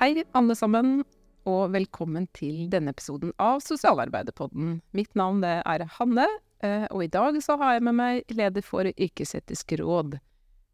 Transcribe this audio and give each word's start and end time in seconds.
Hei, 0.00 0.22
alle 0.32 0.54
sammen, 0.56 1.02
og 1.48 1.72
velkommen 1.74 2.24
til 2.36 2.70
denne 2.72 2.92
episoden 2.94 3.34
av 3.40 3.60
Sosialarbeiderpodden. 3.64 4.78
Mitt 4.96 5.12
navn 5.18 5.42
er 5.44 5.84
Hanne, 5.98 6.24
eh, 6.64 6.86
og 6.90 7.04
i 7.04 7.10
dag 7.12 7.36
så 7.44 7.58
har 7.60 7.74
jeg 7.76 7.84
med 7.84 7.98
meg 7.98 8.32
leder 8.32 8.64
for 8.64 8.88
Yrkesetisk 8.88 9.74
råd. 9.80 10.16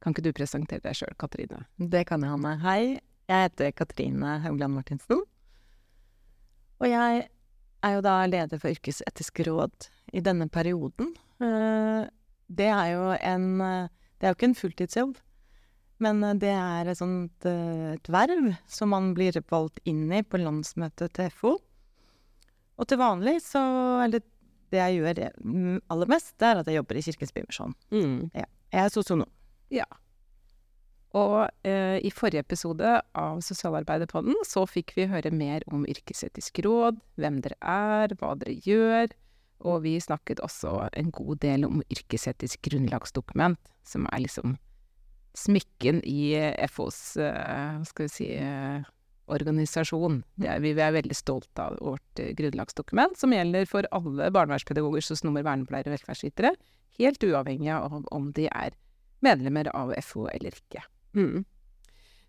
Kan 0.02 0.14
ikke 0.14 0.26
du 0.28 0.32
presentere 0.36 0.84
deg 0.84 0.94
sjøl, 0.94 1.16
Katrine? 1.18 1.64
Det 1.76 2.04
kan 2.06 2.22
jeg, 2.22 2.30
Hanne. 2.30 2.54
Hei, 2.62 3.00
jeg 3.26 3.48
heter 3.48 3.72
Katrine 3.74 4.38
Haugland 4.44 4.78
Martinsen. 4.78 5.24
Og 6.78 6.86
jeg 6.86 7.26
er 7.82 7.94
jo 7.96 8.06
da 8.06 8.16
leder 8.30 8.62
for 8.62 8.70
Yrkesetisk 8.70 9.42
råd 9.48 9.90
i 10.14 10.22
denne 10.22 10.48
perioden. 10.48 11.14
Eh, 11.42 12.06
Det 12.48 12.68
er 12.70 12.92
jo 12.94 13.10
en 13.10 13.60
eh, 13.60 13.88
Det 14.20 14.26
er 14.26 14.30
jo 14.30 14.36
ikke 14.36 14.46
en 14.46 14.54
fulltidsjobb, 14.54 15.16
men 16.02 16.22
eh, 16.24 16.36
det 16.42 16.52
er 16.52 16.90
et 16.90 16.98
sånt 16.98 17.48
eh, 17.48 17.96
et 17.96 18.10
verv 18.12 18.52
som 18.70 18.92
man 18.92 19.12
blir 19.16 19.38
valgt 19.50 19.80
inn 19.88 20.06
i 20.12 20.22
på 20.22 20.40
landsmøtet 20.42 21.14
til 21.16 21.32
FO. 21.34 21.56
Og 22.76 22.88
til 22.88 23.00
vanlig 23.00 23.38
så 23.40 23.62
Eller 24.04 24.20
det 24.74 24.80
jeg 24.82 24.98
gjør 24.98 25.20
mm, 25.40 25.76
aller 25.94 26.10
mest, 26.10 26.34
det 26.40 26.48
er 26.48 26.60
at 26.60 26.66
jeg 26.68 26.80
jobber 26.80 26.98
i 26.98 27.04
Kirkens 27.06 27.32
Bymisjon. 27.32 27.76
Mm. 27.94 28.26
Jeg 28.34 28.48
er 28.82 28.90
sosionom. 28.92 29.30
Og 31.16 31.36
eh, 31.64 31.96
i 32.04 32.10
forrige 32.12 32.42
episode 32.42 32.96
av 33.16 33.38
Sosialarbeiderpodden 33.46 34.36
så 34.44 34.66
fikk 34.68 34.92
vi 34.98 35.06
høre 35.08 35.30
mer 35.32 35.64
om 35.72 35.86
yrkesetisk 35.88 36.60
råd, 36.66 36.98
hvem 37.16 37.38
dere 37.44 37.56
er, 37.62 38.12
hva 38.18 38.34
dere 38.36 38.58
gjør, 38.66 39.14
og 39.64 39.80
vi 39.86 39.94
snakket 40.02 40.42
også 40.44 40.74
en 40.92 41.14
god 41.14 41.40
del 41.46 41.64
om 41.64 41.80
yrkesetisk 41.88 42.66
grunnlagsdokument, 42.68 43.60
som 43.86 44.04
er 44.12 44.26
liksom 44.26 44.58
smykken 45.36 46.02
i 46.08 46.34
eh, 46.38 46.68
FOs, 46.70 47.16
eh, 47.16 47.82
skal 47.88 48.08
vi 48.08 48.12
si, 48.12 48.28
eh, 48.40 48.86
organisasjon. 49.26 50.20
Det 50.38 50.48
er, 50.48 50.62
vi 50.62 50.72
er 50.72 50.94
veldig 50.94 51.16
stolte 51.16 51.64
av 51.64 51.80
vårt 51.82 52.22
grunnlagsdokument, 52.38 53.18
som 53.18 53.34
gjelder 53.34 53.66
for 53.68 53.88
alle 53.96 54.30
barnevernspedagoger, 54.34 55.02
sosionomer, 55.02 55.44
vernepleiere 55.46 55.90
og 55.90 55.96
velferdsytere, 55.96 56.54
helt 57.00 57.26
uavhengig 57.26 57.72
av 57.74 57.98
om 58.14 58.30
de 58.36 58.46
er 58.46 58.76
medlemmer 59.26 59.68
av 59.74 59.90
FO 60.06 60.28
eller 60.30 60.54
ikke. 60.54 60.84
Mm. 61.18 61.42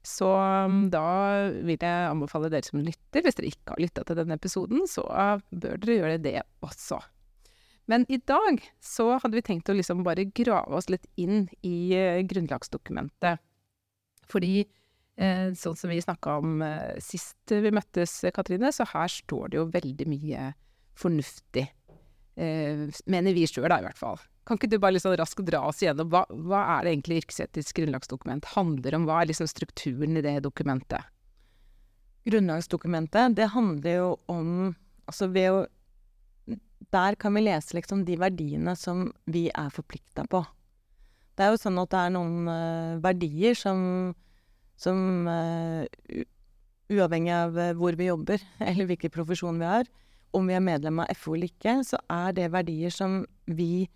Så 0.07 0.27
um, 0.31 0.87
da 0.89 1.05
vil 1.67 1.75
jeg 1.75 2.09
anbefale 2.09 2.49
dere 2.49 2.65
som 2.65 2.81
lytter, 2.81 3.21
hvis 3.21 3.37
dere 3.37 3.51
ikke 3.51 3.75
har 3.75 3.83
lytta 3.83 4.05
til 4.07 4.17
denne 4.17 4.37
episoden, 4.39 4.85
så 4.89 5.05
bør 5.51 5.77
dere 5.83 5.99
gjøre 5.99 6.19
det 6.23 6.37
også. 6.65 7.01
Men 7.87 8.03
i 8.11 8.19
dag 8.19 8.59
så 8.83 9.13
hadde 9.15 9.37
vi 9.37 9.45
tenkt 9.47 9.69
å 9.71 9.75
liksom 9.77 10.03
bare 10.03 10.27
grave 10.35 10.75
oss 10.75 10.89
litt 10.91 11.07
inn 11.15 11.45
i 11.65 11.93
eh, 11.95 12.19
grunnlagsdokumentet. 12.27 13.39
Fordi 14.27 14.59
eh, 14.61 15.49
sånn 15.55 15.77
som 15.79 15.91
vi 15.91 16.01
snakka 16.03 16.37
om 16.41 16.61
eh, 16.65 16.97
sist 17.03 17.53
vi 17.53 17.71
møttes, 17.71 18.19
Katrine, 18.35 18.73
så 18.75 18.87
her 18.91 19.11
står 19.11 19.53
det 19.53 19.61
jo 19.61 19.67
veldig 19.71 20.07
mye 20.11 20.49
fornuftig. 20.99 21.67
Eh, 22.37 22.87
mener 23.07 23.37
vi 23.37 23.47
sjøl, 23.49 23.69
da, 23.71 23.79
i 23.79 23.87
hvert 23.87 24.01
fall. 24.01 24.19
Kan 24.47 24.59
ikke 24.59 24.69
du 24.71 24.79
bare 24.79 24.99
sånn 25.01 25.17
raskt 25.19 25.43
dra 25.47 25.63
oss 25.67 25.81
igjennom 25.83 26.11
hva, 26.11 26.23
hva 26.47 26.63
er 26.77 26.85
det 26.85 26.93
egentlig 26.93 27.21
yrkesetisk 27.23 27.81
grunnlagsdokument 27.81 28.51
handler 28.53 28.95
om? 28.95 29.07
Hva 29.07 29.21
er 29.21 29.31
liksom 29.31 29.49
strukturen 29.51 30.19
i 30.19 30.23
det 30.23 30.37
dokumentet? 30.45 31.07
Grunnlagsdokumentet, 32.27 33.35
det 33.39 33.49
handler 33.55 34.03
jo 34.03 34.11
om 34.31 34.75
Altså 35.07 35.29
ved 35.31 35.45
å 35.55 35.59
Der 36.93 37.17
kan 37.19 37.35
vi 37.35 37.43
lese 37.45 37.75
liksom 37.77 38.05
de 38.07 38.17
verdiene 38.19 38.75
som 38.77 39.09
vi 39.25 39.47
er 39.49 39.69
forplikta 39.73 40.27
på. 40.29 40.43
Det 41.37 41.45
er 41.45 41.53
jo 41.53 41.61
sånn 41.61 41.77
at 41.81 41.91
det 41.93 42.01
er 42.01 42.13
noen 42.15 42.49
uh, 42.49 42.97
verdier 43.03 43.57
som 43.57 43.79
som 44.77 45.25
uh, 45.25 45.85
Uavhengig 46.87 47.33
av 47.35 47.57
eh, 47.59 47.73
hvor 47.75 47.97
vi 47.99 48.05
jobber, 48.07 48.39
eller 48.63 48.87
hvilken 48.87 49.11
profesjon 49.11 49.57
vi 49.59 49.67
har, 49.67 49.89
om 50.31 50.47
vi 50.47 50.55
er 50.55 50.63
medlem 50.63 51.01
av 51.03 51.09
FO 51.19 51.33
eller 51.35 51.49
ikke, 51.51 51.81
så 51.83 51.99
er 52.07 52.31
det 52.37 52.45
verdier 52.53 52.93
som 52.95 53.17
vi 53.43 53.89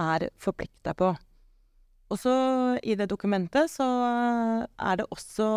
er 0.00 0.24
forplikta 0.40 0.94
på. 0.96 1.10
Og 2.08 2.18
så 2.18 2.32
i 2.80 2.96
det 2.96 3.10
dokumentet 3.12 3.68
så 3.68 3.84
er 3.84 4.96
det 4.96 5.06
også 5.12 5.50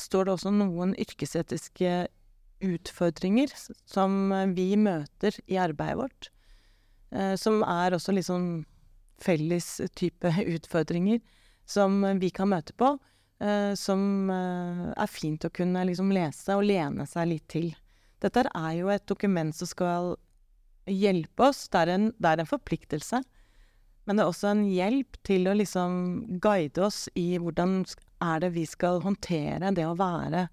står 0.00 0.28
det 0.28 0.34
også 0.34 0.52
noen 0.52 0.94
yrkesetiske 1.00 1.92
utfordringer 2.64 3.52
som 3.86 4.32
vi 4.56 4.72
møter 4.76 5.36
i 5.46 5.58
arbeidet 5.60 5.98
vårt. 6.00 6.30
eh, 7.12 7.34
Som 7.36 7.62
er 7.62 7.94
også 7.96 8.14
sånn 8.22 8.64
felles 9.18 9.80
type 9.94 10.30
utfordringer 10.56 11.20
som 11.66 12.02
vi 12.20 12.30
kan 12.30 12.48
møte 12.48 12.72
på. 12.72 12.98
eh, 13.40 13.74
Som 13.74 14.30
eh, 14.30 14.92
er 14.96 15.06
fint 15.06 15.44
å 15.44 15.50
kunne 15.50 15.84
liksom 15.84 16.10
lese 16.12 16.56
og 16.56 16.64
lene 16.64 17.06
seg 17.06 17.28
litt 17.28 17.48
til. 17.48 17.74
Dette 18.20 18.48
er 18.54 18.72
jo 18.80 18.88
et 18.88 19.06
dokument 19.06 19.54
som 19.54 19.66
skal 19.66 20.16
hjelpe 20.88 21.50
oss. 21.50 21.68
Det 21.68 21.78
er 21.78 21.88
en, 21.94 22.12
det 22.18 22.28
er 22.32 22.40
en 22.40 22.48
forpliktelse. 22.50 23.22
Men 24.08 24.16
det 24.16 24.24
er 24.24 24.30
også 24.32 24.48
en 24.50 24.64
hjelp 24.64 25.18
til 25.22 25.46
å 25.50 25.54
liksom 25.54 26.38
guide 26.40 26.80
oss 26.80 27.08
i 27.14 27.36
hvordan 27.38 27.82
er 28.24 28.40
det 28.40 28.54
vi 28.54 28.64
skal 28.66 29.02
håndtere 29.04 29.68
det 29.76 29.84
å 29.84 29.94
være 29.98 30.46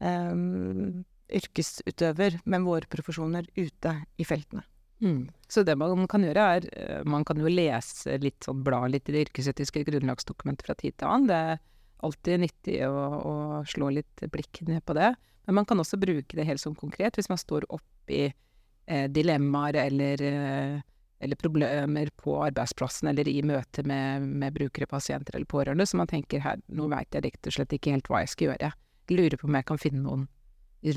em, 0.00 1.04
yrkesutøver 1.34 2.38
med 2.44 2.64
våre 2.66 2.88
profesjoner 2.90 3.48
ute 3.56 3.96
i 4.16 4.26
feltene. 4.28 4.64
Mm. 5.02 5.26
Så 5.50 5.64
det 5.66 5.74
man 5.76 6.06
kan 6.08 6.22
gjøre 6.24 6.42
er 6.56 6.66
eh, 6.72 7.00
Man 7.04 7.24
kan 7.26 7.36
jo 7.36 7.50
lese 7.50 8.14
litt 8.22 8.46
sånn, 8.46 8.62
bla 8.64 8.84
litt 8.88 9.08
i 9.10 9.16
det 9.16 9.26
yrkesetiske 9.26 9.82
grunnlagsdokumentet 9.88 10.66
fra 10.68 10.76
tid 10.78 10.96
til 10.96 11.10
annen. 11.10 11.28
Det 11.28 11.40
er 11.50 11.60
alltid 12.04 12.44
nyttig 12.44 12.78
å, 12.86 13.02
å 13.18 13.34
slå 13.68 13.90
litt 13.98 14.24
blikk 14.32 14.62
ned 14.68 14.84
på 14.86 14.96
det. 14.96 15.12
Men 15.44 15.60
man 15.60 15.68
kan 15.68 15.80
også 15.82 16.00
bruke 16.00 16.38
det 16.38 16.46
helt 16.48 16.62
sånn 16.62 16.78
konkret 16.78 17.18
hvis 17.18 17.28
man 17.28 17.40
står 17.40 17.66
oppi 17.74 18.26
eh, 18.30 19.06
dilemmaer 19.12 19.76
eller, 19.82 20.22
eh, 20.24 20.78
eller 21.24 21.40
problemer 21.40 22.12
på 22.20 22.38
arbeidsplassen 22.46 23.10
eller 23.12 23.28
i 23.28 23.40
møte 23.44 23.84
med, 23.86 24.24
med 24.24 24.56
brukere, 24.56 24.88
pasienter 24.88 25.36
eller 25.36 25.48
pårørende, 25.50 25.86
så 25.86 26.00
man 26.00 26.10
tenker 26.10 26.44
her, 26.44 26.62
nå 26.68 26.88
veit 26.92 27.12
jeg 27.12 27.26
rett 27.26 27.50
og 27.50 27.58
slett 27.58 27.76
ikke 27.76 27.96
helt 27.96 28.08
hva 28.08 28.24
jeg 28.24 28.32
skal 28.32 28.52
gjøre. 28.52 28.72
Lurer 29.12 29.36
på 29.40 29.50
om 29.50 29.58
jeg 29.58 29.68
kan 29.68 29.80
finne 29.80 30.04
noen, 30.04 30.28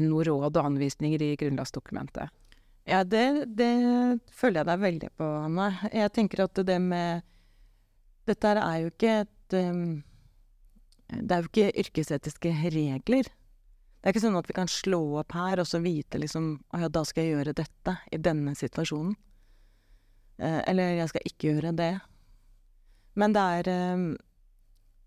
noen 0.03 0.27
råd 0.27 0.57
og 0.59 0.65
anvisninger 0.65 1.23
i 1.23 1.35
grunnlagsdokumentet. 1.39 2.33
Ja, 2.87 3.03
det, 3.03 3.45
det 3.59 3.71
føler 4.31 4.61
jeg 4.61 4.69
deg 4.69 4.83
veldig 4.83 5.09
på, 5.19 5.25
Anna. 5.41 5.71
Jeg 5.91 6.11
tenker 6.15 6.45
at 6.45 6.61
det 6.67 6.77
med 6.83 7.25
Dette 8.27 8.53
er 8.59 8.77
jo 8.83 8.91
ikke 8.91 9.11
et 9.23 9.55
em, 9.55 9.81
Det 11.07 11.35
er 11.35 11.43
jo 11.43 11.49
ikke 11.51 11.81
yrkesetiske 11.83 12.53
regler. 12.71 13.27
Det 13.27 14.07
er 14.07 14.15
ikke 14.15 14.23
sånn 14.23 14.39
at 14.39 14.47
vi 14.47 14.55
kan 14.55 14.71
slå 14.71 15.01
opp 15.19 15.35
her 15.35 15.59
og 15.59 15.67
så 15.67 15.81
vite 15.83 16.19
liksom 16.21 16.53
Å 16.71 16.85
ja, 16.85 16.91
da 16.91 17.03
skal 17.07 17.25
jeg 17.25 17.35
gjøre 17.35 17.57
dette 17.59 17.97
i 18.11 18.19
denne 18.23 18.55
situasjonen. 18.55 19.17
Eh, 20.39 20.61
eller 20.71 20.95
jeg 21.01 21.11
skal 21.11 21.27
ikke 21.27 21.51
gjøre 21.51 21.75
det. 21.75 21.93
Men 23.19 23.35
det 23.35 23.45
er 23.59 23.71
em, 23.73 24.09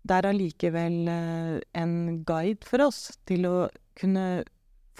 Det 0.05 0.17
er 0.17 0.29
allikevel 0.29 1.07
eh, 1.09 1.59
en 1.77 2.23
guide 2.25 2.65
for 2.65 2.85
oss 2.85 3.17
til 3.29 3.45
å 3.49 3.55
kunne 3.97 4.43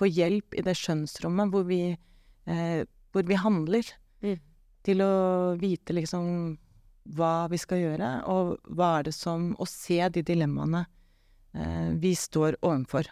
få 0.01 0.09
hjelp 0.09 0.57
i 0.57 0.65
det 0.65 0.75
skjønnsrommet 0.77 1.53
hvor 1.53 1.67
vi 1.69 1.83
eh, 1.93 2.81
hvor 3.11 3.23
vi 3.27 3.35
handler. 3.35 3.85
Mm. 4.21 4.39
Til 4.85 5.03
å 5.05 5.13
vite 5.61 5.93
liksom 5.93 6.57
hva 7.17 7.47
vi 7.49 7.57
skal 7.57 7.81
gjøre, 7.81 8.09
og 8.29 8.57
hva 8.77 8.99
er 8.99 9.09
det 9.09 9.15
som 9.17 9.51
Å 9.57 9.65
se 9.69 9.99
de 10.13 10.21
dilemmaene 10.25 10.85
eh, 11.53 11.91
vi 12.01 12.13
står 12.17 12.59
overfor. 12.61 13.09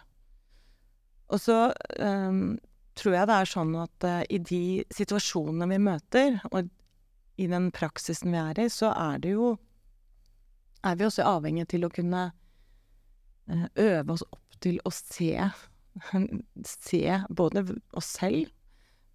Og 1.30 1.40
så 1.42 1.58
eh, 1.98 2.42
tror 2.98 3.16
jeg 3.16 3.30
det 3.30 3.38
er 3.38 3.50
sånn 3.50 3.72
at 3.78 4.06
eh, 4.06 4.22
i 4.30 4.38
de 4.38 4.62
situasjonene 4.94 5.70
vi 5.72 5.80
møter, 5.82 6.38
og 6.50 6.70
i 7.40 7.48
den 7.50 7.70
praksisen 7.74 8.34
vi 8.34 8.40
er 8.40 8.62
i, 8.66 8.68
så 8.70 8.92
er 8.94 9.18
det 9.22 9.36
jo 9.36 9.56
Er 10.80 10.94
vi 10.96 11.04
også 11.04 11.26
avhengig 11.28 11.66
til 11.68 11.84
å 11.84 11.90
kunne 11.92 12.30
eh, 13.52 13.66
øve 13.76 14.14
oss 14.14 14.22
opp 14.32 14.54
til 14.64 14.78
å 14.88 14.90
se 14.94 15.34
Se 16.66 17.20
både 17.28 17.64
oss 17.96 18.16
selv 18.18 18.50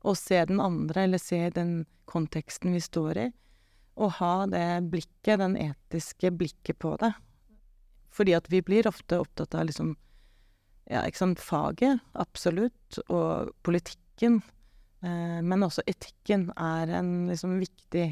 og 0.06 0.18
se 0.20 0.38
den 0.46 0.62
andre, 0.62 1.08
eller 1.08 1.22
se 1.22 1.40
den 1.50 1.86
konteksten 2.06 2.76
vi 2.76 2.82
står 2.84 3.18
i, 3.18 3.28
og 3.96 4.18
ha 4.20 4.34
det 4.52 4.86
blikket, 4.92 5.40
den 5.42 5.56
etiske 5.58 6.30
blikket 6.36 6.78
på 6.84 6.94
det. 7.02 7.12
Fordi 8.14 8.36
at 8.38 8.50
vi 8.52 8.62
blir 8.64 8.88
ofte 8.88 9.20
opptatt 9.24 9.56
av 9.58 9.66
liksom 9.70 9.96
ja, 10.86 11.02
ikke 11.02 11.18
sant, 11.18 11.42
faget, 11.42 12.04
absolutt, 12.14 13.00
og 13.10 13.50
politikken, 13.66 14.40
eh, 15.02 15.42
men 15.42 15.66
også 15.66 15.84
etikken 15.90 16.52
er 16.54 16.92
en 17.00 17.14
liksom 17.32 17.58
viktig, 17.64 18.08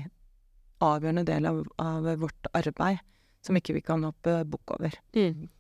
avgjørende 0.84 1.24
del 1.28 1.46
av, 1.48 1.62
av 1.80 2.08
vårt 2.20 2.50
arbeid, 2.58 3.04
som 3.46 3.60
ikke 3.60 3.78
vi 3.78 3.84
kan 3.86 4.04
hoppe 4.08 4.40
bukk 4.50 4.74
over. 4.80 4.98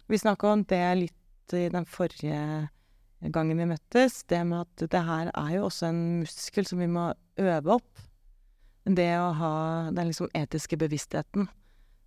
Vi 0.09 0.19
snakka 0.19 0.55
om 0.55 0.65
det 0.67 0.81
litt 0.99 1.55
i 1.55 1.67
den 1.71 1.85
forrige 1.87 2.39
gangen 3.31 3.59
vi 3.61 3.67
møttes, 3.69 4.23
det 4.27 4.41
med 4.47 4.65
at 4.65 4.87
det 4.91 5.03
her 5.07 5.29
er 5.31 5.51
jo 5.55 5.67
også 5.69 5.89
en 5.89 6.01
muskel 6.23 6.67
som 6.67 6.81
vi 6.83 6.89
må 6.91 7.11
øve 7.39 7.77
opp. 7.77 8.01
Det 8.83 9.11
å 9.15 9.29
ha 9.39 9.53
den 9.95 10.09
liksom 10.09 10.31
etiske 10.35 10.75
bevisstheten, 10.81 11.47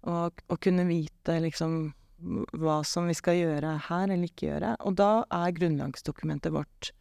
og, 0.07 0.43
og 0.53 0.59
kunne 0.63 0.85
vite 0.89 1.39
liksom 1.41 1.95
hva 2.57 2.81
som 2.87 3.09
vi 3.09 3.17
skal 3.17 3.39
gjøre 3.39 3.73
her 3.89 4.09
eller 4.09 4.29
ikke 4.29 4.51
gjøre. 4.51 4.75
Og 4.89 4.97
da 4.99 5.11
er 5.33 5.57
grunnlagsdokumentet 5.57 6.55
vårt 6.55 6.93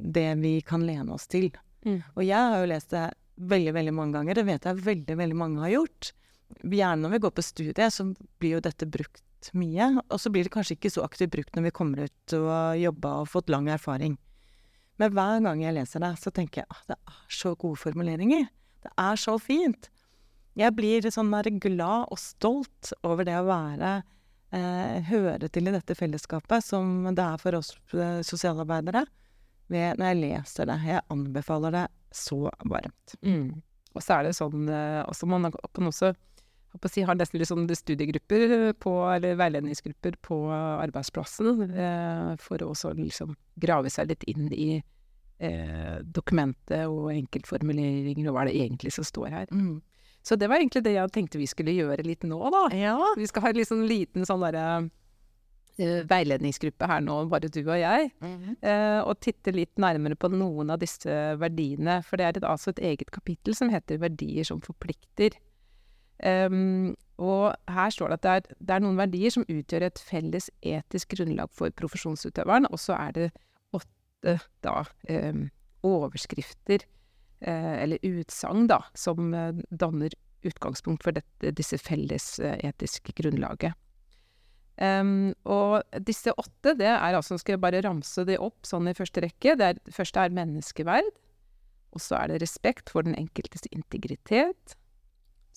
det 0.00 0.30
vi 0.40 0.54
kan 0.66 0.86
lene 0.86 1.14
oss 1.14 1.28
til. 1.30 1.50
Mm. 1.86 2.00
Og 2.16 2.22
jeg 2.24 2.38
har 2.38 2.62
jo 2.62 2.70
lest 2.70 2.94
det 2.94 3.06
veldig, 3.50 3.74
veldig 3.76 3.94
mange 3.96 4.18
ganger. 4.18 4.38
Det 4.38 4.46
vet 4.48 4.68
jeg 4.68 4.84
veldig, 4.86 5.16
veldig 5.20 5.38
mange 5.38 5.64
har 5.64 5.74
gjort. 5.74 6.12
Gjerne 6.62 7.04
når 7.04 7.14
vi 7.14 7.22
går 7.24 7.34
på 7.36 7.46
studiet, 7.46 7.94
så 7.94 8.08
blir 8.42 8.56
jo 8.56 8.64
dette 8.64 8.88
brukt 8.90 9.22
mye. 9.56 9.92
Og 10.08 10.18
så 10.20 10.32
blir 10.32 10.46
det 10.46 10.54
kanskje 10.54 10.76
ikke 10.76 10.92
så 10.94 11.04
aktivt 11.06 11.32
brukt 11.34 11.56
når 11.56 11.68
vi 11.68 11.76
kommer 11.76 12.04
ut 12.06 12.34
og 12.36 12.48
har 12.50 12.80
jobba 12.80 13.14
og 13.22 13.30
fått 13.32 13.52
lang 13.52 13.70
erfaring. 13.72 14.18
Men 15.00 15.14
hver 15.16 15.40
gang 15.44 15.62
jeg 15.64 15.76
leser 15.78 16.02
det, 16.04 16.12
så 16.20 16.32
tenker 16.34 16.62
jeg 16.62 16.68
at 16.74 16.92
det 16.92 16.98
er 16.98 17.20
så 17.32 17.54
gode 17.56 17.80
formuleringer. 17.80 18.50
Det 18.84 18.92
er 19.00 19.20
så 19.20 19.36
fint. 19.40 19.88
Jeg 20.58 20.74
blir 20.76 21.06
sånn 21.08 21.32
glad 21.62 22.10
og 22.10 22.18
stolt 22.20 22.92
over 23.06 23.24
det 23.24 23.36
å 23.38 23.46
være 23.46 24.02
eh, 24.52 25.00
Høre 25.08 25.48
til 25.48 25.70
i 25.70 25.72
dette 25.72 25.94
fellesskapet 25.94 26.64
som 26.64 27.08
det 27.14 27.24
er 27.24 27.40
for 27.40 27.56
oss 27.56 27.72
eh, 27.94 28.20
sosialarbeidere. 28.26 29.06
Ved, 29.70 30.00
når 30.00 30.06
jeg 30.10 30.20
leser 30.24 30.66
det. 30.66 30.78
Jeg 30.84 31.06
anbefaler 31.14 31.76
det 31.76 31.86
så 32.10 32.50
varmt. 32.66 33.14
Mm. 33.22 33.62
Og 33.94 34.02
så 34.02 34.18
er 34.18 34.26
det 34.26 34.36
sånn 34.38 34.68
eh, 34.70 35.02
også 35.06 35.28
Man 35.30 35.50
kan 35.54 35.90
også 35.90 36.12
si, 36.86 37.02
har 37.02 37.18
nesten 37.18 37.40
litt 37.40 37.50
sånn 37.50 37.66
studiegrupper 37.66 38.72
på, 38.78 38.94
eller 39.10 39.38
veiledningsgrupper 39.40 40.16
på 40.22 40.38
arbeidsplassen, 40.54 41.64
eh, 41.70 42.32
for 42.42 42.62
å 42.62 42.70
også 42.74 42.94
liksom 42.98 43.34
grave 43.60 43.90
seg 43.90 44.12
litt 44.12 44.26
inn 44.30 44.48
i 44.54 44.70
eh, 44.78 45.98
dokumentet 46.04 46.86
og 46.86 47.10
enkeltformuleringer, 47.14 48.28
og 48.28 48.36
hva 48.36 48.44
er 48.44 48.52
det 48.52 48.60
egentlig 48.62 48.94
som 48.94 49.06
står 49.06 49.34
her. 49.34 49.50
Mm. 49.50 49.80
Så 50.22 50.36
det 50.36 50.50
var 50.52 50.60
egentlig 50.60 50.84
det 50.84 50.94
jeg 50.94 51.12
tenkte 51.14 51.40
vi 51.40 51.48
skulle 51.48 51.74
gjøre 51.74 52.04
litt 52.04 52.24
nå, 52.28 52.40
da. 52.52 52.64
Ja. 52.76 52.96
Vi 53.16 53.28
skal 53.28 53.46
ha 53.46 53.52
en 53.52 53.60
liksom 53.60 53.84
liten 53.88 54.26
sånn 54.28 54.44
derre 54.44 54.64
eh, 55.80 56.02
veiledningsgruppe 56.08 56.88
her 56.90 57.00
nå, 57.04 57.22
bare 57.32 57.48
du 57.48 57.62
og 57.62 57.78
jeg. 57.80 58.10
Eh, 58.20 59.00
og 59.00 59.16
titte 59.24 59.54
litt 59.56 59.80
nærmere 59.80 60.18
på 60.20 60.28
noen 60.32 60.74
av 60.74 60.82
disse 60.82 61.14
verdiene. 61.40 62.02
For 62.06 62.20
det 62.20 62.26
er 62.26 62.40
et, 62.40 62.46
altså 62.46 62.74
et 62.74 62.84
eget 62.92 63.12
kapittel 63.14 63.56
som 63.56 63.72
heter 63.72 64.00
'Verdier 64.02 64.44
som 64.44 64.60
forplikter'. 64.60 65.40
Em, 66.26 66.94
og 67.20 67.52
her 67.68 67.92
står 67.92 68.12
det 68.12 68.18
at 68.18 68.24
det 68.24 68.32
er, 68.32 68.56
det 68.60 68.74
er 68.74 68.84
noen 68.84 69.00
verdier 69.00 69.32
som 69.32 69.44
utgjør 69.48 69.86
et 69.88 70.00
felles 70.04 70.48
etisk 70.64 71.12
grunnlag 71.16 71.52
for 71.56 71.72
profesjonsutøveren, 71.76 72.68
og 72.70 72.80
så 72.80 72.96
er 72.96 73.12
det 73.16 73.28
åtte 73.76 74.38
da 74.64 74.80
um, 75.08 75.46
overskrifter, 75.86 76.86
uh, 77.44 77.76
eller 77.82 78.00
utsagn, 78.08 78.66
da, 78.72 78.80
som 78.96 79.34
uh, 79.36 79.52
danner 79.68 80.16
utgangspunkt 80.48 81.04
for 81.04 81.16
dette, 81.16 81.52
disse 81.56 81.76
felles 81.80 82.32
uh, 82.40 82.56
etiske 82.64 83.16
grunnlaget. 83.20 83.76
Um, 84.80 85.34
og 85.44 85.82
disse 86.08 86.32
åtte, 86.40 86.72
det 86.80 86.88
er 86.88 87.16
altså, 87.16 87.36
skal 87.36 87.58
jeg 87.58 87.64
bare 87.64 87.82
ramse 87.84 88.24
de 88.24 88.38
opp 88.40 88.64
sånn 88.64 88.88
i 88.88 88.96
første 88.96 89.20
rekke. 89.26 89.58
Det, 89.60 89.66
er, 89.66 89.80
det 89.84 89.92
første 89.92 90.24
er 90.24 90.36
menneskeverd. 90.36 91.10
Og 91.92 92.00
så 92.00 92.16
er 92.16 92.30
det 92.30 92.40
respekt 92.40 92.88
for 92.92 93.04
den 93.04 93.18
enkeltes 93.18 93.66
integritet. 93.74 94.76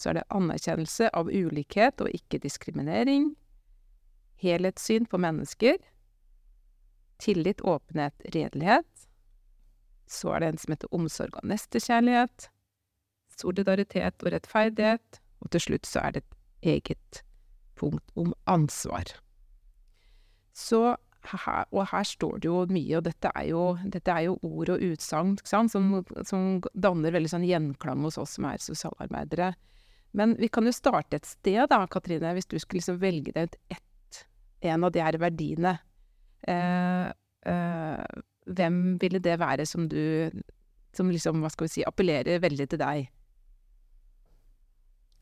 Så 0.03 0.11
er 0.11 0.19
det 0.19 0.27
anerkjennelse 0.35 1.07
av 1.15 1.29
ulikhet 1.31 2.01
og 2.03 2.11
ikke-diskriminering. 2.11 3.29
Helhetssyn 4.44 5.07
på 5.07 5.19
mennesker. 5.23 5.77
Tillit, 7.23 7.63
åpenhet, 7.63 8.25
redelighet. 8.35 9.07
Så 10.11 10.33
er 10.35 10.44
det 10.44 10.50
en 10.51 10.59
som 10.59 10.75
heter 10.75 10.91
omsorg 10.91 11.39
og 11.39 11.47
nestekjærlighet. 11.47 12.50
Solidaritet 13.39 14.27
og 14.27 14.35
rettferdighet. 14.35 15.21
Og 15.39 15.55
til 15.55 15.63
slutt 15.69 15.88
så 15.88 16.03
er 16.03 16.17
det 16.17 16.25
et 16.25 16.75
eget 16.75 17.23
punkt 17.79 18.11
om 18.19 18.35
ansvar. 18.44 19.07
Så 20.51 20.97
her, 21.23 21.63
og 21.71 21.88
her 21.88 22.03
står 22.03 22.41
det 22.44 22.50
jo 22.50 22.65
mye, 22.67 22.97
og 23.00 23.05
dette 23.07 23.31
er 23.39 23.47
jo, 23.53 23.61
dette 23.88 24.11
er 24.11 24.27
jo 24.27 24.35
ord 24.44 24.73
og 24.75 24.83
utsagn 24.83 25.38
som, 25.47 25.69
som 26.27 26.59
danner 26.75 27.15
veldig 27.15 27.31
sånn 27.31 27.47
gjenklang 27.47 28.03
hos 28.03 28.19
oss 28.19 28.35
som 28.35 28.51
er 28.51 28.59
sosialarbeidere. 28.59 29.53
Men 30.13 30.36
vi 30.38 30.50
kan 30.54 30.68
jo 30.68 30.74
starte 30.75 31.18
et 31.18 31.27
sted, 31.27 31.63
da, 31.71 31.81
Katrine, 31.89 32.36
hvis 32.38 32.50
du 32.50 32.57
skulle 32.60 32.81
liksom 32.81 33.00
velge 33.01 33.33
deg 33.33 33.50
ut 33.50 33.57
ett, 33.74 34.21
en 34.69 34.86
av 34.86 34.94
de 34.94 35.01
her 35.01 35.18
verdiene. 35.21 35.74
Eh, 36.48 37.07
eh, 37.50 38.21
hvem 38.54 38.80
ville 39.01 39.21
det 39.24 39.38
være 39.39 39.63
som 39.65 39.86
du 39.88 40.27
Som 40.94 41.07
liksom, 41.10 41.39
hva 41.39 41.50
skal 41.50 41.65
vi 41.65 41.71
si, 41.71 41.83
appellerer 41.88 42.42
veldig 42.44 42.65
til 42.69 42.80
deg? 42.81 43.06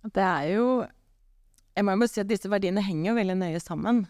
Det 0.10 0.24
er 0.26 0.48
jo 0.56 0.66
Jeg 1.78 1.86
må 1.86 1.94
jo 1.94 2.02
bare 2.02 2.12
si 2.12 2.20
at 2.20 2.28
disse 2.28 2.50
verdiene 2.52 2.84
henger 2.84 3.12
jo 3.12 3.16
veldig 3.16 3.38
nøye 3.40 3.62
sammen. 3.64 4.02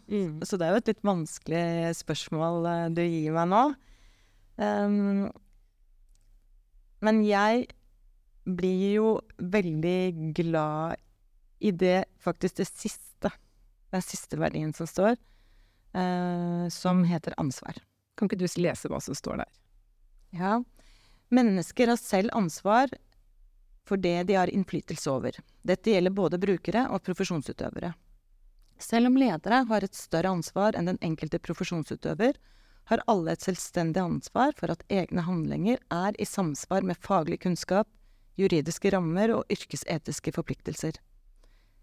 Så 0.42 0.58
det 0.58 0.66
er 0.66 0.74
jo 0.74 0.82
et 0.82 0.90
litt 0.90 1.04
vanskelig 1.06 1.66
spørsmål 2.00 2.66
eh, 2.72 2.88
du 2.96 3.04
gir 3.04 3.36
meg 3.36 3.52
nå. 3.52 3.62
Um, 4.62 5.30
men 7.06 7.22
jeg 7.26 7.68
blir 8.44 8.94
jo 8.96 9.14
veldig 9.38 10.34
glad 10.38 10.96
i 11.62 11.72
det 11.72 12.06
faktisk 12.20 12.58
det 12.58 12.68
siste, 12.70 13.32
den 13.94 14.02
siste 14.02 14.40
verdien 14.42 14.74
som 14.74 14.88
står, 14.90 15.18
eh, 15.94 16.68
som 16.70 17.04
heter 17.04 17.38
ansvar. 17.38 17.78
Kan 18.18 18.30
ikke 18.30 18.42
du 18.42 18.48
lese 18.62 18.90
hva 18.90 19.02
som 19.02 19.16
står 19.16 19.44
der? 19.44 19.52
Ja. 20.32 20.64
Mennesker 21.30 21.88
har 21.88 22.00
selv 22.02 22.34
ansvar 22.34 22.90
for 23.88 23.98
det 23.98 24.24
de 24.24 24.36
har 24.36 24.50
innflytelse 24.50 25.12
over. 25.12 25.36
Dette 25.62 25.94
gjelder 25.94 26.14
både 26.16 26.40
brukere 26.42 26.88
og 26.90 27.04
profesjonsutøvere. 27.04 27.94
Selv 28.82 29.12
om 29.12 29.18
ledere 29.20 29.64
har 29.70 29.86
et 29.86 29.96
større 29.96 30.32
ansvar 30.34 30.78
enn 30.78 30.90
den 30.90 31.00
enkelte 31.06 31.40
profesjonsutøver, 31.40 32.38
har 32.90 33.04
alle 33.08 33.36
et 33.36 33.46
selvstendig 33.46 34.02
ansvar 34.02 34.56
for 34.58 34.74
at 34.74 34.82
egne 34.90 35.22
handlinger 35.28 35.78
er 35.94 36.18
i 36.18 36.26
samsvar 36.26 36.82
med 36.88 36.98
faglig 37.00 37.40
kunnskap, 37.44 37.88
juridiske 38.40 38.92
rammer 38.94 39.34
og 39.36 39.46
yrkesetiske 39.52 40.34
forpliktelser. 40.36 40.98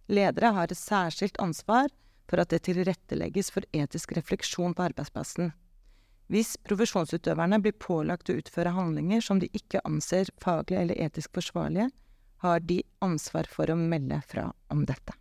Ledere 0.08 0.54
har 0.56 0.70
et 0.70 0.80
særskilt 0.80 1.38
ansvar 1.42 1.90
for 2.28 2.40
at 2.40 2.52
det 2.52 2.64
tilrettelegges 2.68 3.50
for 3.52 3.64
etisk 3.76 4.14
refleksjon 4.16 4.76
på 4.76 4.88
arbeidsplassen. 4.88 5.52
Hvis 6.28 6.56
profesjonsutøverne 6.68 7.60
blir 7.64 7.76
pålagt 7.80 8.28
å 8.28 8.36
utføre 8.36 8.74
handlinger 8.76 9.24
som 9.24 9.40
de 9.40 9.48
ikke 9.56 9.80
anser 9.88 10.28
faglig 10.42 10.76
eller 10.76 11.00
etisk 11.08 11.32
forsvarlige, 11.38 11.88
har 12.44 12.60
de 12.60 12.82
ansvar 13.04 13.48
for 13.50 13.70
å 13.72 13.78
melde 13.78 14.20
fra 14.28 14.50
om 14.72 14.84
dette. 14.86 15.16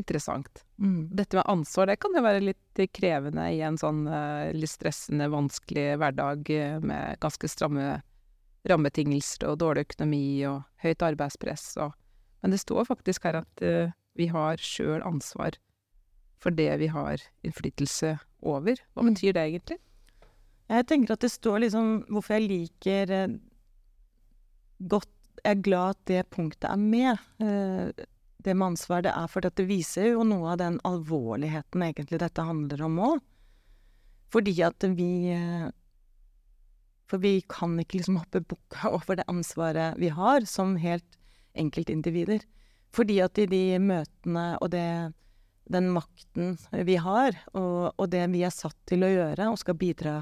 Interessant. 0.00 0.64
Dette 1.12 1.36
med 1.36 1.44
ansvar, 1.50 1.90
det 1.90 1.98
kan 2.00 2.14
jo 2.16 2.22
være 2.24 2.42
litt 2.42 2.80
krevende 2.94 3.44
i 3.52 3.60
en 3.66 3.76
sånn 3.78 4.06
eh, 4.08 4.52
litt 4.56 4.72
stressende, 4.72 5.28
vanskelig 5.28 5.98
hverdag 6.00 6.50
eh, 6.54 6.78
med 6.80 7.20
ganske 7.20 7.50
stramme 7.50 7.98
rammebetingelser 8.68 9.48
og 9.48 9.60
dårlig 9.62 9.86
økonomi 9.88 10.42
og 10.48 10.62
høyt 10.84 11.02
arbeidspress 11.06 11.72
og 11.80 11.96
Men 12.40 12.54
det 12.54 12.62
står 12.62 12.86
faktisk 12.88 13.24
her 13.28 13.36
at 13.42 13.60
uh, 13.60 13.92
vi 14.16 14.26
har 14.32 14.56
sjøl 14.56 15.02
ansvar 15.04 15.58
for 16.40 16.50
det 16.56 16.70
vi 16.80 16.88
har 16.88 17.20
innflytelse 17.44 18.18
over. 18.40 18.80
Hva 18.94 19.02
Mm. 19.04 19.12
betyr 19.12 19.32
det 19.36 19.42
egentlig? 19.44 19.78
Jeg 20.70 20.86
tenker 20.86 21.12
at 21.12 21.20
det 21.20 21.30
står 21.30 21.60
liksom 21.60 22.06
Hvorfor 22.08 22.38
jeg 22.38 22.48
liker 22.48 23.10
eh, 23.10 23.38
godt 24.80 25.08
Jeg 25.44 25.56
er 25.56 25.62
glad 25.62 25.90
at 25.90 26.04
det 26.06 26.30
punktet 26.30 26.70
er 26.70 26.76
med. 26.76 27.18
Eh, 27.40 27.92
det 28.44 28.54
med 28.56 28.66
ansvar, 28.66 29.02
det 29.02 29.12
er 29.12 29.26
fordi 29.26 29.46
at 29.46 29.56
det 29.56 29.68
viser 29.68 30.12
jo 30.12 30.22
noe 30.24 30.52
av 30.52 30.58
den 30.58 30.78
alvorligheten 30.84 31.82
egentlig 31.82 32.18
dette 32.20 32.42
handler 32.44 32.82
om 32.84 32.98
òg. 32.98 33.20
Fordi 34.32 34.62
at 34.62 34.84
vi 34.96 35.32
eh, 35.32 35.70
For 37.10 37.18
vi 37.18 37.40
kan 37.50 37.74
ikke 37.82 37.98
liksom 37.98 38.20
hoppe 38.20 38.42
bukka 38.46 38.92
over 38.94 39.18
det 39.18 39.26
ansvaret 39.30 39.98
vi 39.98 40.12
har 40.14 40.46
som 40.46 40.76
helt 40.78 41.18
enkeltindivider. 41.58 42.44
Fordi 42.94 43.18
at 43.22 43.38
i 43.38 43.46
de 43.50 43.64
møtene 43.82 44.44
og 44.62 44.70
det, 44.74 45.12
den 45.70 45.90
makten 45.94 46.56
vi 46.86 46.96
har, 47.02 47.34
og, 47.54 47.90
og 47.98 48.10
det 48.10 48.24
vi 48.30 48.44
er 48.46 48.54
satt 48.54 48.78
til 48.90 49.06
å 49.06 49.10
gjøre 49.10 49.50
og 49.50 49.58
skal 49.62 49.78
bidra 49.78 50.14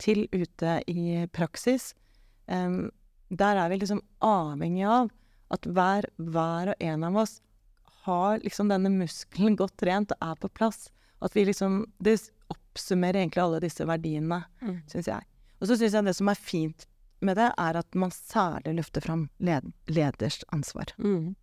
til 0.00 0.26
ute 0.32 0.78
i 0.92 1.24
praksis, 1.32 1.94
um, 2.52 2.90
der 3.32 3.56
er 3.60 3.72
vi 3.72 3.80
liksom 3.80 4.02
avhengig 4.24 4.84
av 4.88 5.10
at 5.54 5.66
hver, 5.66 6.08
hver 6.20 6.72
og 6.72 6.84
en 6.84 7.04
av 7.06 7.16
oss 7.24 7.38
har 8.06 8.42
liksom 8.44 8.68
denne 8.70 8.92
muskelen 8.92 9.56
godt 9.58 9.76
trent 9.82 10.12
og 10.14 10.28
er 10.28 10.36
på 10.42 10.50
plass. 10.52 10.90
At 11.24 11.34
vi 11.36 11.46
liksom 11.48 11.86
Det 12.02 12.18
oppsummerer 12.52 13.22
egentlig 13.22 13.42
alle 13.42 13.62
disse 13.64 13.86
verdiene, 13.88 14.44
Mm. 14.60 14.82
syns 14.86 15.08
jeg. 15.08 15.24
Og 15.60 15.68
så 15.68 15.78
syns 15.78 15.96
jeg 15.96 16.06
det 16.06 16.16
som 16.18 16.30
er 16.30 16.38
fint 16.38 16.86
med 17.24 17.38
det, 17.38 17.48
er 17.56 17.78
at 17.80 17.96
man 17.96 18.12
særlig 18.12 18.76
løfter 18.76 19.04
fram 19.04 19.26
led 19.40 19.70
leders 19.88 20.42
ansvar. 20.52 20.92
Mm. 21.00 21.34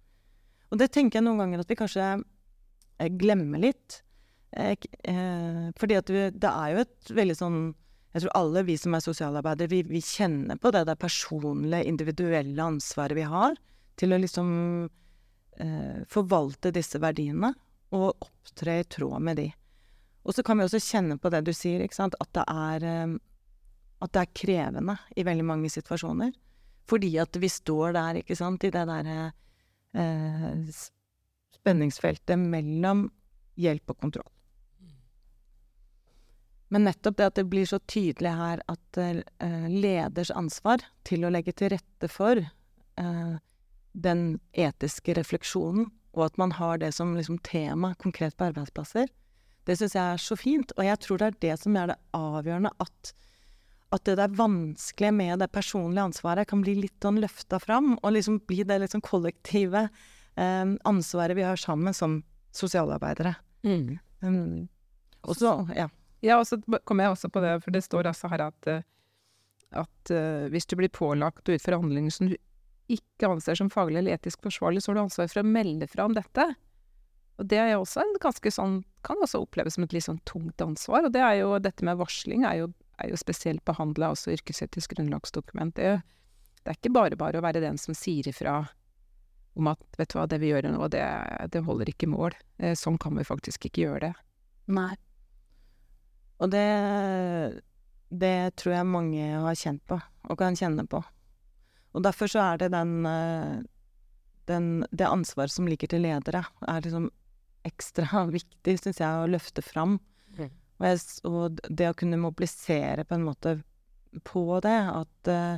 Og 0.71 0.81
det 0.81 0.91
tenker 0.93 1.19
jeg 1.19 1.27
noen 1.27 1.41
ganger 1.41 1.63
at 1.63 1.71
vi 1.71 1.77
kanskje 1.79 2.09
eh, 2.13 3.09
glemmer 3.09 3.61
litt. 3.61 4.01
Eh, 4.51 4.75
eh, 5.09 5.69
fordi 5.79 5.97
at 5.97 6.11
vi, 6.13 6.27
det 6.33 6.51
er 6.51 6.73
jo 6.73 6.83
et 6.83 7.15
veldig 7.17 7.37
sånn 7.39 7.61
Jeg 8.13 8.21
tror 8.21 8.35
alle 8.37 8.61
vi 8.67 8.75
som 8.77 8.93
er 8.93 9.01
sosialarbeidere, 9.01 9.71
vi, 9.71 9.79
vi 9.89 9.99
kjenner 10.05 10.59
på 10.61 10.69
det 10.69 10.83
der 10.85 10.97
personlige, 11.01 11.87
individuelle 11.89 12.61
ansvaret 12.61 13.17
vi 13.17 13.23
har 13.25 13.55
til 13.97 14.13
å 14.13 14.19
liksom 14.21 14.51
eh, 15.57 16.03
forvalte 16.09 16.69
disse 16.75 17.01
verdiene. 17.01 17.55
og 17.93 18.25
opptre 18.25 18.79
i 18.81 18.85
tråd 18.89 19.21
med 19.21 19.37
de. 19.37 19.47
Og 20.25 20.33
så 20.33 20.41
kan 20.45 20.57
vi 20.57 20.65
også 20.65 20.79
kjenne 20.81 21.17
på 21.21 21.29
det 21.29 21.43
du 21.45 21.51
sier, 21.53 21.81
ikke 21.81 21.97
sant, 21.97 22.15
at 22.21 22.29
det 22.33 22.45
er 22.49 22.85
at 24.03 24.11
det 24.13 24.23
er 24.23 24.35
krevende 24.35 24.97
i 25.15 25.25
veldig 25.25 25.45
mange 25.47 25.71
situasjoner. 25.71 26.33
Fordi 26.89 27.13
at 27.23 27.39
vi 27.39 27.49
står 27.49 27.95
der, 27.95 28.19
ikke 28.19 28.35
sant, 28.35 28.65
i 28.67 28.71
det 28.73 28.83
derre 28.89 29.31
eh, 29.95 30.83
spenningsfeltet 31.55 32.39
mellom 32.39 33.07
hjelp 33.59 33.93
og 33.93 33.99
kontroll. 34.03 34.29
Men 36.73 36.87
nettopp 36.87 37.19
det 37.19 37.29
at 37.29 37.37
det 37.37 37.49
blir 37.51 37.67
så 37.69 37.77
tydelig 37.85 38.33
her 38.33 38.61
at 38.71 38.99
eh, 38.99 39.67
leders 39.69 40.33
ansvar 40.33 40.81
til 41.07 41.23
å 41.23 41.31
legge 41.31 41.53
til 41.55 41.69
rette 41.75 42.09
for 42.09 42.41
eh, 42.41 43.33
den 43.93 44.23
etiske 44.57 45.13
refleksjonen, 45.19 45.91
og 46.17 46.25
at 46.27 46.39
man 46.41 46.55
har 46.57 46.81
det 46.81 46.91
som 46.97 47.13
liksom 47.15 47.37
tema 47.45 47.93
konkret 48.01 48.35
på 48.37 48.49
arbeidsplasser, 48.49 49.07
det 49.63 49.77
syns 49.79 49.95
jeg 49.95 50.03
er 50.03 50.21
så 50.21 50.35
fint. 50.37 50.73
Og 50.77 50.85
jeg 50.85 50.99
tror 51.05 51.21
det 51.21 51.27
er 51.29 51.37
det 51.45 51.59
som 51.61 51.77
er 51.79 51.93
det 51.93 51.99
avgjørende, 52.17 52.73
at 52.83 53.13
at 53.93 54.03
det 54.07 54.17
der 54.17 54.33
vanskelige 54.33 55.13
med 55.13 55.41
det 55.43 55.51
personlige 55.53 56.07
ansvaret 56.09 56.49
kan 56.49 56.63
bli 56.63 56.75
litt 56.81 56.97
sånn 57.03 57.21
løfta 57.21 57.59
fram, 57.61 57.93
og 58.01 58.15
liksom 58.15 58.39
bli 58.49 58.63
det 58.67 58.79
liksom 58.81 59.03
kollektive 59.05 59.85
eh, 59.85 60.65
ansvaret 60.89 61.37
vi 61.37 61.45
har 61.45 61.59
sammen 61.59 61.93
som 61.93 62.21
sosialarbeidere. 62.53 63.35
Mm. 63.65 63.99
Um, 64.23 64.65
og 65.23 65.37
så, 65.37 65.53
ja. 65.77 65.89
Ja, 66.23 66.39
og 66.39 66.47
så 66.47 66.59
kom 66.87 67.01
jeg 67.03 67.11
også 67.11 67.29
på 67.33 67.43
det, 67.43 67.57
for 67.65 67.75
det 67.75 67.83
står 67.83 68.07
altså 68.13 68.29
her 68.31 68.47
at, 68.47 68.67
eh, 68.71 68.83
at 69.75 70.13
uh, 70.13 70.49
hvis 70.53 70.67
du 70.69 70.77
blir 70.79 70.91
pålagt 70.93 71.49
å 71.49 71.55
utføre 71.57 71.81
handlinger 71.81 72.13
som 72.15 72.31
du 72.31 72.37
ikke 72.91 73.29
anser 73.29 73.57
som 73.59 73.71
faglig 73.71 74.01
eller 74.01 74.17
etisk 74.17 74.43
forsvarlig, 74.45 74.83
så 74.83 74.91
har 74.91 74.99
du 74.99 75.03
ansvar 75.05 75.29
for 75.31 75.43
å 75.43 75.47
melde 75.47 75.87
fra 75.91 76.07
om 76.07 76.15
dette. 76.15 76.47
Og 77.41 77.49
det 77.49 77.59
er 77.59 77.75
også 77.75 78.03
en 78.03 78.17
ganske 78.21 78.51
sånn 78.53 78.83
Kan 79.03 79.17
også 79.25 79.39
oppleves 79.41 79.73
som 79.75 79.83
et 79.83 79.93
litt 79.95 80.05
sånn 80.05 80.19
tungt 80.29 80.61
ansvar. 80.63 81.07
Og 81.07 81.11
det 81.11 81.23
er 81.25 81.39
jo 81.41 81.57
Dette 81.59 81.83
med 81.83 81.97
varsling 81.99 82.45
er 82.47 82.59
jo 82.61 82.67
er 83.01 83.09
jo 83.11 83.19
spesielt 83.19 83.63
behandla 83.65 84.11
også 84.13 84.33
yrkesetisk 84.35 84.95
grunnlagsdokument. 84.95 85.75
Det, 85.75 86.01
det, 86.61 86.67
er 86.67 86.77
ikke 86.77 86.93
bare 86.93 87.19
bare 87.19 87.39
å 87.39 87.45
være 87.45 87.63
den 87.63 87.79
som 87.81 87.97
sier 87.97 88.27
ifra 88.29 88.61
om 89.53 89.69
at 89.69 89.81
vet 89.99 90.09
du 90.09 90.17
hva, 90.17 90.27
det 90.29 90.39
vi 90.41 90.49
gjør 90.49 90.71
nå, 90.73 90.87
det, 90.89 91.03
det 91.53 91.61
holder 91.65 91.91
ikke 91.91 92.09
mål. 92.09 92.35
Eh, 92.57 92.73
sånn 92.77 92.97
kan 93.01 93.17
vi 93.17 93.25
faktisk 93.27 93.67
ikke 93.69 93.85
gjøre 93.85 94.07
det. 94.07 94.13
Nei. 94.73 94.93
Og 96.41 96.49
det, 96.51 96.63
det 98.09 98.37
tror 98.59 98.77
jeg 98.79 98.89
mange 98.89 99.27
har 99.45 99.59
kjent 99.59 99.83
på, 99.89 99.99
og 99.99 100.39
kan 100.39 100.57
kjenne 100.57 100.87
på. 100.89 101.03
Og 101.93 102.01
derfor 102.05 102.31
så 102.31 102.41
er 102.47 102.63
det 102.63 102.71
den, 102.73 103.05
eh, 103.05 103.61
den 104.49 104.87
Det 104.91 105.05
ansvaret 105.07 105.53
som 105.53 105.67
ligger 105.69 105.87
til 105.87 106.01
ledere, 106.01 106.43
er 106.67 106.81
liksom 106.81 107.11
ekstra 107.63 108.25
viktig, 108.37 108.79
syns 108.79 108.99
jeg, 108.99 109.09
å 109.09 109.29
løfte 109.29 109.61
fram. 109.61 109.99
Og, 110.79 110.87
jeg, 110.87 111.01
og, 111.29 111.59
det 111.69 111.89
å 111.91 111.97
kunne 111.97 112.21
mobilisere 112.21 113.05
på 113.07 113.17
en 113.17 113.25
måte 113.27 113.57
på 114.27 114.45
det, 114.61 114.77
at, 114.93 115.29
uh, 115.29 115.57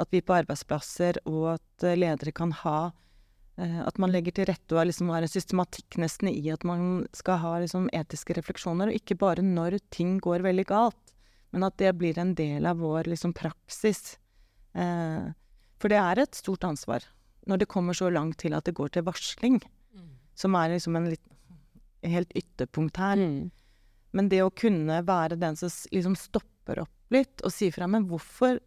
at 0.00 0.12
vi 0.12 0.22
på 0.24 0.36
arbeidsplasser 0.36 1.20
og 1.24 1.56
at 1.56 1.86
uh, 1.86 1.96
ledere 1.96 2.34
kan 2.36 2.52
ha 2.64 2.78
uh, 2.90 3.80
At 3.86 3.96
man 4.02 4.12
legger 4.12 4.36
til 4.36 4.48
rette 4.50 4.76
og 4.76 4.88
liksom 4.88 5.12
har 5.14 5.24
en 5.24 5.32
systematikk 5.32 5.96
nesten 6.02 6.28
i 6.32 6.44
at 6.52 6.64
man 6.68 7.06
skal 7.16 7.40
ha 7.44 7.56
liksom, 7.62 7.88
etiske 7.96 8.36
refleksjoner, 8.36 8.90
og 8.90 9.00
ikke 9.00 9.18
bare 9.20 9.44
når 9.44 9.78
ting 9.94 10.18
går 10.20 10.44
veldig 10.44 10.66
galt, 10.68 11.16
men 11.52 11.64
at 11.64 11.78
det 11.80 11.94
blir 11.96 12.18
en 12.20 12.34
del 12.36 12.68
av 12.68 12.82
vår 12.82 13.08
liksom, 13.08 13.32
praksis. 13.32 14.18
for 14.76 15.88
det 15.88 15.96
er 15.96 16.18
et 16.20 16.36
stort 16.36 16.64
ansvar 16.68 17.06
når 17.46 17.62
det 17.62 17.68
kommer 17.70 17.96
så 17.96 18.10
langt 18.10 18.40
til 18.42 18.54
at 18.56 18.66
det 18.66 18.74
går 18.76 18.90
til 18.92 19.06
varsling, 19.06 19.60
mm. 19.94 20.10
som 20.34 20.56
er 20.58 20.74
liksom 20.74 20.98
en 20.98 21.08
litt 21.12 21.24
helt 22.06 22.32
ytterpunkt 22.36 22.98
her. 23.00 23.16
Mm. 23.16 23.50
Men 24.10 24.28
det 24.32 24.42
å 24.44 24.52
kunne 24.54 25.00
være 25.06 25.38
den 25.40 25.56
som 25.58 25.72
liksom 25.90 26.16
stopper 26.18 26.84
opp 26.84 27.14
litt 27.14 27.42
og 27.46 27.52
sier 27.54 27.74
fra 27.74 27.86
Men 27.90 28.08
hvorfor, 28.10 28.60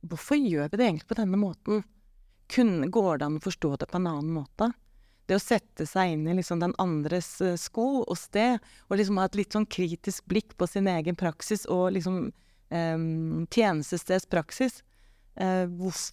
hvorfor 0.00 0.38
gjør 0.38 0.70
vi 0.72 0.78
det 0.78 0.86
egentlig 0.86 1.10
på 1.10 1.18
denne 1.18 1.40
måten? 1.40 1.82
Kunne, 2.52 2.88
går 2.92 3.18
det 3.18 3.26
an 3.28 3.40
å 3.40 3.44
forstå 3.44 3.76
det 3.80 3.88
på 3.90 4.00
en 4.00 4.08
annen 4.10 4.32
måte? 4.34 4.72
Det 5.30 5.38
å 5.38 5.42
sette 5.42 5.86
seg 5.86 6.16
inn 6.16 6.26
i 6.28 6.34
liksom 6.36 6.60
den 6.60 6.74
andres 6.82 7.36
uh, 7.40 7.54
sko 7.56 8.02
og 8.02 8.16
sted, 8.18 8.58
og 8.90 8.98
liksom 8.98 9.20
ha 9.20 9.28
et 9.28 9.38
litt 9.38 9.54
sånn 9.54 9.68
kritisk 9.70 10.26
blikk 10.28 10.56
på 10.58 10.66
sin 10.68 10.90
egen 10.90 11.16
praksis 11.16 11.62
og 11.70 11.92
liksom 11.96 12.24
um, 12.28 13.46
tjenestesteds 13.46 14.26
praksis. 14.28 14.82
Uh, 15.38 15.64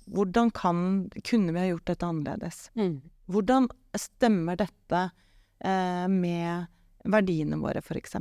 hvordan 0.07 0.53
kan, 0.55 1.09
kunne 1.27 1.55
vi 1.55 1.59
ha 1.59 1.71
gjort 1.71 1.89
dette 1.89 2.07
annerledes? 2.07 2.69
Mm. 2.79 3.01
Hvordan 3.29 3.67
stemmer 3.97 4.59
dette 4.61 5.01
uh, 5.09 6.07
med 6.07 6.69
verdiene 7.11 7.59
våre, 7.61 7.81
f.eks. 7.83 8.17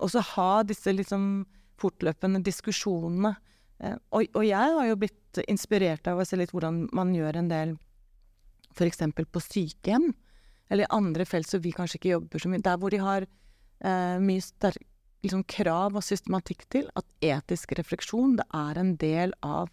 Og 0.00 0.12
så 0.12 0.22
ha 0.34 0.50
disse 0.66 0.92
liksom 0.94 1.44
fortløpende 1.80 2.42
diskusjonene. 2.44 3.34
Eh, 3.80 3.96
og, 4.10 4.26
og, 4.34 4.44
jeg 4.46 4.76
har 4.78 4.88
jo 4.88 4.98
blitt 5.00 5.40
inspirert 5.48 6.08
av 6.10 6.20
å 6.20 6.26
se 6.28 6.38
litt 6.40 6.52
hvordan 6.54 6.86
man 6.96 7.14
gjør 7.16 7.40
en 7.40 7.50
del 7.52 7.76
f.eks. 8.76 9.02
på 9.16 9.44
sykehjem, 9.44 10.10
eller 10.70 10.90
andre 10.94 11.26
felt 11.26 11.48
som 11.50 11.62
vi 11.64 11.74
kanskje 11.74 11.98
ikke 11.98 12.12
jobber 12.14 12.42
så 12.42 12.50
mye 12.50 12.62
Der 12.62 12.78
hvor 12.78 12.94
de 12.94 13.00
har 13.02 13.26
eh, 13.26 14.16
mye 14.22 14.44
sterk, 14.44 14.84
liksom, 15.24 15.44
krav 15.50 15.98
og 15.98 16.04
systematikk 16.06 16.64
til 16.72 16.86
at 16.96 17.06
etisk 17.24 17.74
refleksjon 17.78 18.38
det 18.38 18.46
er 18.56 18.80
en 18.80 18.94
del 19.00 19.34
av 19.44 19.68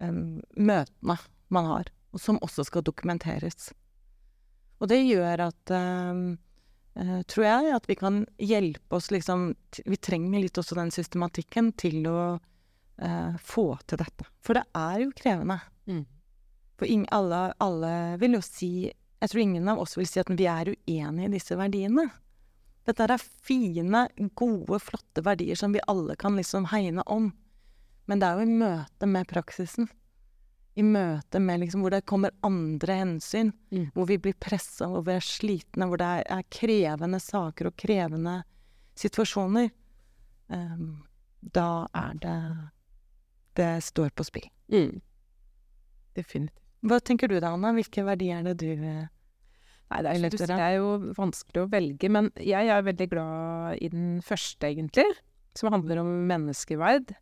eh, 0.00 0.12
møtene 0.12 1.18
man 1.54 1.70
har, 1.70 1.90
og 2.14 2.22
som 2.22 2.40
også 2.42 2.66
skal 2.66 2.84
dokumenteres. 2.86 3.72
Og 4.82 4.90
det 4.90 5.00
gjør 5.06 5.46
at 5.48 5.72
eh, 5.74 6.22
tror 7.26 7.46
jeg, 7.46 7.70
at 7.74 7.88
vi 7.90 7.96
kan 7.98 8.20
hjelpe 8.38 8.94
oss 8.94 9.10
liksom 9.10 9.48
Vi 9.82 9.96
trenger 9.98 10.38
litt 10.38 10.58
også 10.60 10.76
den 10.78 10.92
systematikken 10.94 11.72
til 11.74 12.06
å 12.06 12.18
uh, 12.38 13.38
få 13.42 13.64
til 13.86 13.98
dette. 13.98 14.26
For 14.44 14.54
det 14.54 14.62
er 14.78 15.00
jo 15.02 15.14
krevende. 15.18 15.58
Mm. 15.90 16.04
For 16.78 16.90
ingen, 16.90 17.08
alle, 17.14 17.48
alle, 17.62 17.94
vil 18.22 18.38
jo 18.38 18.42
si 18.46 18.70
Jeg 18.86 19.30
tror 19.32 19.42
ingen 19.42 19.68
av 19.72 19.82
oss 19.82 19.96
vil 19.98 20.06
si 20.06 20.22
at 20.22 20.30
vi 20.30 20.46
er 20.50 20.70
uenige 20.74 21.30
i 21.30 21.34
disse 21.34 21.58
verdiene. 21.58 22.06
Dette 22.84 23.06
er 23.08 23.18
fine, 23.18 24.06
gode, 24.36 24.78
flotte 24.84 25.24
verdier 25.24 25.56
som 25.56 25.72
vi 25.72 25.82
alle 25.88 26.18
kan 26.20 26.36
liksom 26.36 26.68
hegne 26.68 27.02
om. 27.08 27.30
Men 28.04 28.20
det 28.20 28.28
er 28.28 28.38
jo 28.38 28.44
i 28.44 28.58
møte 28.60 29.08
med 29.08 29.30
praksisen 29.30 29.88
i 30.74 30.82
møte 30.82 31.38
med 31.38 31.62
liksom 31.62 31.84
hvor 31.84 31.94
det 31.94 32.02
kommer 32.08 32.34
andre 32.46 32.98
hensyn, 32.98 33.52
mm. 33.70 33.92
hvor 33.94 34.08
vi 34.10 34.18
blir 34.18 34.34
pressa, 34.42 34.88
hvor 34.90 35.04
vi 35.06 35.14
er 35.14 35.24
slitne, 35.24 35.86
hvor 35.90 36.00
det 36.00 36.08
er, 36.18 36.26
er 36.38 36.48
krevende 36.50 37.20
saker 37.22 37.70
og 37.70 37.76
krevende 37.78 38.40
situasjoner, 38.98 39.70
um, 40.50 41.04
da 41.54 41.86
er 41.94 42.20
det 42.22 42.38
Det 43.54 43.84
står 43.86 44.10
på 44.10 44.24
spill. 44.26 44.48
Mm. 44.66 44.98
Definitivt. 46.16 46.58
Hva 46.84 46.98
tenker 47.00 47.30
du 47.30 47.38
da, 47.38 47.52
Anna? 47.54 47.70
Hvilke 47.76 48.02
verdier 48.04 48.40
er 48.40 48.48
det 48.48 48.56
du 48.58 48.72
eh, 48.74 49.04
Nei, 49.92 50.00
det 50.02 50.10
er, 50.10 50.34
det 50.34 50.56
er 50.56 50.72
jo 50.80 50.88
vanskelig 51.14 51.62
å 51.62 51.68
velge, 51.70 52.08
men 52.10 52.30
jeg 52.40 52.70
er 52.72 52.82
veldig 52.82 53.06
glad 53.12 53.78
i 53.84 53.90
den 53.92 54.16
første, 54.24 54.66
egentlig, 54.66 55.06
som 55.54 55.70
handler 55.70 56.00
om 56.02 56.08
menneskeverd. 56.26 57.12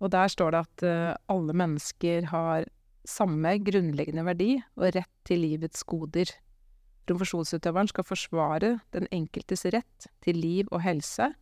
Og 0.00 0.12
der 0.12 0.30
står 0.32 0.54
det 0.54 0.60
at 0.64 0.84
uh, 0.86 1.16
alle 1.32 1.56
mennesker 1.56 2.30
har 2.32 2.68
samme 3.08 3.56
grunnleggende 3.64 4.24
verdi 4.24 4.54
og 4.76 4.94
rett 4.96 5.12
til 5.28 5.42
livets 5.44 5.84
goder. 5.88 6.30
Profesjonsutøveren 7.08 7.90
skal 7.90 8.06
forsvare 8.06 8.76
den 8.94 9.08
enkeltes 9.12 9.66
rett 9.74 10.08
til 10.24 10.38
liv 10.38 10.68
og 10.70 10.84
helse, 10.84 11.32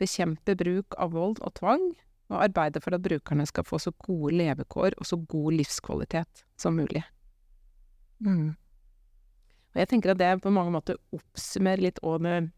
bekjempe 0.00 0.54
bruk 0.56 0.96
av 1.00 1.12
vold 1.16 1.40
og 1.44 1.54
tvang, 1.58 1.90
og 2.30 2.44
arbeide 2.44 2.80
for 2.80 2.94
at 2.94 3.02
brukerne 3.02 3.44
skal 3.48 3.66
få 3.66 3.80
så 3.82 3.90
gode 4.06 4.36
levekår 4.38 4.94
og 5.00 5.08
så 5.08 5.18
god 5.18 5.56
livskvalitet 5.58 6.44
som 6.60 6.78
mulig. 6.78 7.02
Mm. 8.22 8.54
Og 9.70 9.80
jeg 9.82 9.90
tenker 9.90 10.12
at 10.12 10.20
det 10.20 10.30
på 10.44 10.52
mange 10.54 10.72
måter 10.74 10.98
oppsummerer 11.14 11.88
litt 11.88 12.00
òg 12.06 12.22
med 12.22 12.50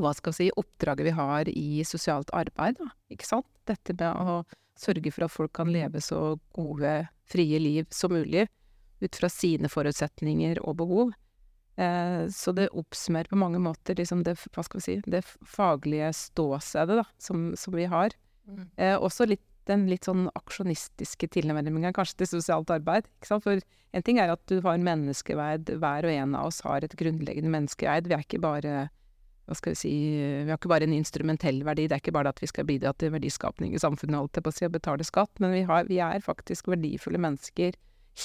hva 0.00 0.12
skal 0.16 0.32
vi 0.32 0.38
si, 0.38 0.50
oppdraget 0.56 1.06
vi 1.10 1.14
har 1.14 1.48
i 1.52 1.84
sosialt 1.84 2.30
arbeid, 2.36 2.78
da, 2.80 2.88
ikke 3.12 3.28
sant? 3.28 3.48
Dette 3.70 3.96
med 3.96 4.34
å 4.34 4.40
sørge 4.80 5.12
for 5.12 5.26
at 5.26 5.34
folk 5.34 5.54
kan 5.56 5.70
leve 5.72 6.02
så 6.04 6.36
gode, 6.56 6.94
frie 7.30 7.58
liv 7.62 7.88
som 7.94 8.14
mulig, 8.14 8.46
ut 9.00 9.16
fra 9.16 9.30
sine 9.32 9.70
forutsetninger 9.72 10.60
og 10.64 10.78
behov. 10.80 11.12
Eh, 11.80 12.24
så 12.32 12.52
det 12.56 12.70
oppsummerer 12.76 13.30
på 13.30 13.38
mange 13.40 13.60
måter 13.62 13.96
liksom 13.96 14.24
det, 14.26 14.36
si, 14.82 14.98
det 15.06 15.22
faglige 15.24 16.10
ståstedet 16.16 16.98
da, 17.00 17.06
som, 17.22 17.52
som 17.56 17.76
vi 17.76 17.86
har. 17.88 18.16
Mm. 18.48 18.66
Eh, 18.76 18.96
også 18.98 19.28
litt 19.30 19.44
den 19.68 19.86
litt 19.90 20.06
sånn 20.08 20.24
aksjonistiske 20.34 21.28
tilnærminga 21.36 21.92
kanskje 21.94 22.22
til 22.22 22.30
sosialt 22.32 22.72
arbeid. 22.74 23.06
For 23.26 23.60
en 23.60 24.06
ting 24.06 24.18
er 24.22 24.32
at 24.32 24.42
du 24.50 24.58
har 24.64 24.80
menneskeverd, 24.82 25.74
hver 25.82 26.08
og 26.08 26.14
en 26.14 26.36
av 26.38 26.48
oss 26.50 26.62
har 26.66 26.84
et 26.84 26.96
grunnleggende 26.98 27.52
menneskeverd. 27.52 28.08
Vi 28.10 28.16
er 28.16 28.24
ikke 28.24 28.42
bare 28.42 28.74
hva 29.50 29.56
skal 29.58 29.74
vi 29.74 29.78
si, 29.80 29.90
vi 30.46 30.48
har 30.52 30.56
ikke 30.60 30.70
bare 30.70 30.86
en 30.86 30.94
instrumentell 30.94 31.56
verdi, 31.66 31.88
det 31.90 31.96
er 31.96 32.02
ikke 32.04 32.14
bare 32.14 32.30
at 32.30 32.38
vi 32.40 32.46
skal 32.46 32.68
bidra 32.68 32.92
til 32.94 33.10
verdiskapning 33.10 33.74
i 33.74 33.80
samfunnet, 33.82 34.14
holdt 34.20 34.38
jeg 34.38 34.44
på 34.46 34.52
å 34.52 34.56
si, 34.56 34.64
og 34.68 34.74
betale 34.76 35.06
skatt, 35.08 35.32
men 35.42 35.50
vi, 35.56 35.62
har, 35.66 35.84
vi 35.90 35.98
er 35.98 36.22
faktisk 36.22 36.70
verdifulle 36.70 37.18
mennesker 37.18 37.74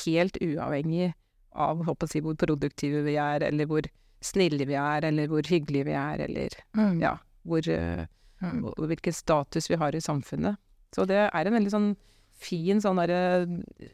helt 0.06 0.38
uavhengig 0.44 1.14
av 1.56 1.82
håper 1.88 2.06
å 2.06 2.12
si, 2.12 2.22
hvor 2.22 2.36
produktive 2.38 3.02
vi 3.08 3.16
er, 3.18 3.42
eller 3.48 3.66
hvor 3.72 3.88
snille 4.26 4.66
vi 4.70 4.78
er, 4.78 5.06
eller 5.10 5.28
hvor 5.32 5.42
hyggelige 5.50 5.86
vi 5.90 5.96
er, 5.98 6.22
eller 6.30 6.50
Mm. 6.78 7.00
ja, 7.02 7.16
hvor, 7.46 7.66
eh, 7.70 8.06
Mm. 8.42 8.66
og 8.66 8.74
og 8.80 8.88
hvilken 8.92 9.14
status 9.16 9.70
vi 9.72 9.78
har 9.80 9.96
i 9.96 10.02
samfunnet. 10.04 10.58
Så 10.94 11.06
det 11.08 11.16
er 11.34 11.48
en 11.48 11.54
veldig 11.56 11.72
sånn 11.72 11.96
fin 12.38 12.82
sånn 12.84 12.98
der, 13.00 13.46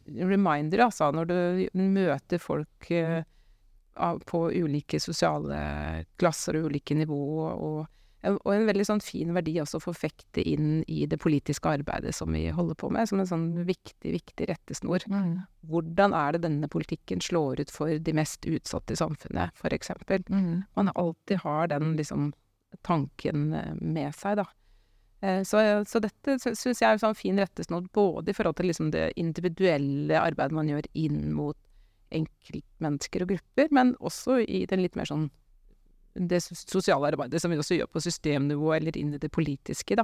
reminder, 0.10 0.86
altså, 0.88 1.12
når 1.14 1.28
du 1.30 1.70
møter 1.78 2.40
folk 2.42 2.90
eh, 2.92 3.22
av, 3.96 4.20
på 4.26 4.52
ulike 4.52 5.00
sosiale 5.00 6.06
klasser 6.20 6.58
og 6.60 6.70
ulike 6.72 6.96
nivå, 6.96 7.20
og, 7.52 7.82
og 8.30 8.52
en 8.54 8.68
veldig 8.70 8.86
sånn 8.86 9.02
fin 9.04 9.34
verdi 9.34 9.56
også 9.62 9.80
å 9.80 9.84
forfekte 9.88 10.44
inn 10.46 10.84
i 10.88 11.06
det 11.10 11.18
politiske 11.22 11.72
arbeidet 11.72 12.14
som 12.16 12.32
vi 12.36 12.46
holder 12.54 12.78
på 12.78 12.92
med, 12.94 13.10
som 13.10 13.22
en 13.22 13.30
sånn 13.30 13.48
viktig, 13.66 14.14
viktig 14.14 14.48
rettesnor. 14.52 15.06
Mm. 15.10 15.40
Hvordan 15.72 16.14
er 16.18 16.36
det 16.36 16.44
denne 16.46 16.70
politikken 16.72 17.24
slår 17.24 17.64
ut 17.64 17.74
for 17.74 17.98
de 17.98 18.16
mest 18.16 18.46
utsatte 18.46 18.94
i 18.94 19.02
samfunnet, 19.02 19.58
for 19.58 19.74
eksempel? 19.74 20.24
Mm. 20.30 20.64
man 20.78 20.94
alltid 20.96 21.42
har 21.46 21.72
den 21.74 21.96
liksom 21.98 22.32
tanken 22.88 23.54
eh, 23.54 23.74
med 23.82 24.16
seg, 24.16 24.40
da. 24.40 24.46
Eh, 25.22 25.42
Så, 25.44 25.60
så 25.90 26.00
dette 26.00 26.38
syns 26.40 26.80
jeg 26.80 26.88
er 26.88 26.96
en 26.96 27.04
sånn 27.04 27.18
fin 27.18 27.42
rettesnor, 27.42 27.90
både 27.94 28.32
i 28.32 28.38
forhold 28.38 28.58
til 28.58 28.72
liksom 28.72 28.94
det 28.94 29.12
individuelle 29.20 30.22
arbeidet 30.22 30.56
man 30.56 30.70
gjør 30.70 30.88
inn 30.94 31.34
mot 31.36 31.58
enkeltmennesker 32.12 33.26
og 33.26 33.34
grupper, 33.34 33.72
men 33.72 33.96
også 34.00 34.42
i 34.44 34.66
den 34.70 34.84
litt 34.84 34.98
mer 35.00 35.10
sånn 35.10 35.30
det 36.14 36.42
sosiale 36.44 37.08
arbeidet 37.08 37.40
som 37.40 37.54
vi 37.54 37.60
også 37.62 37.78
gjør 37.78 37.92
på 37.92 38.02
systemnivå, 38.04 38.74
eller 38.76 38.98
inn 39.00 39.14
i 39.16 39.22
det 39.22 39.32
politiske, 39.32 39.96
da. 39.96 40.04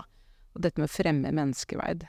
Og 0.55 0.61
dette 0.63 0.79
med 0.79 0.87
å 0.87 0.93
fremme 0.93 1.33
menneskeverd. 1.35 2.05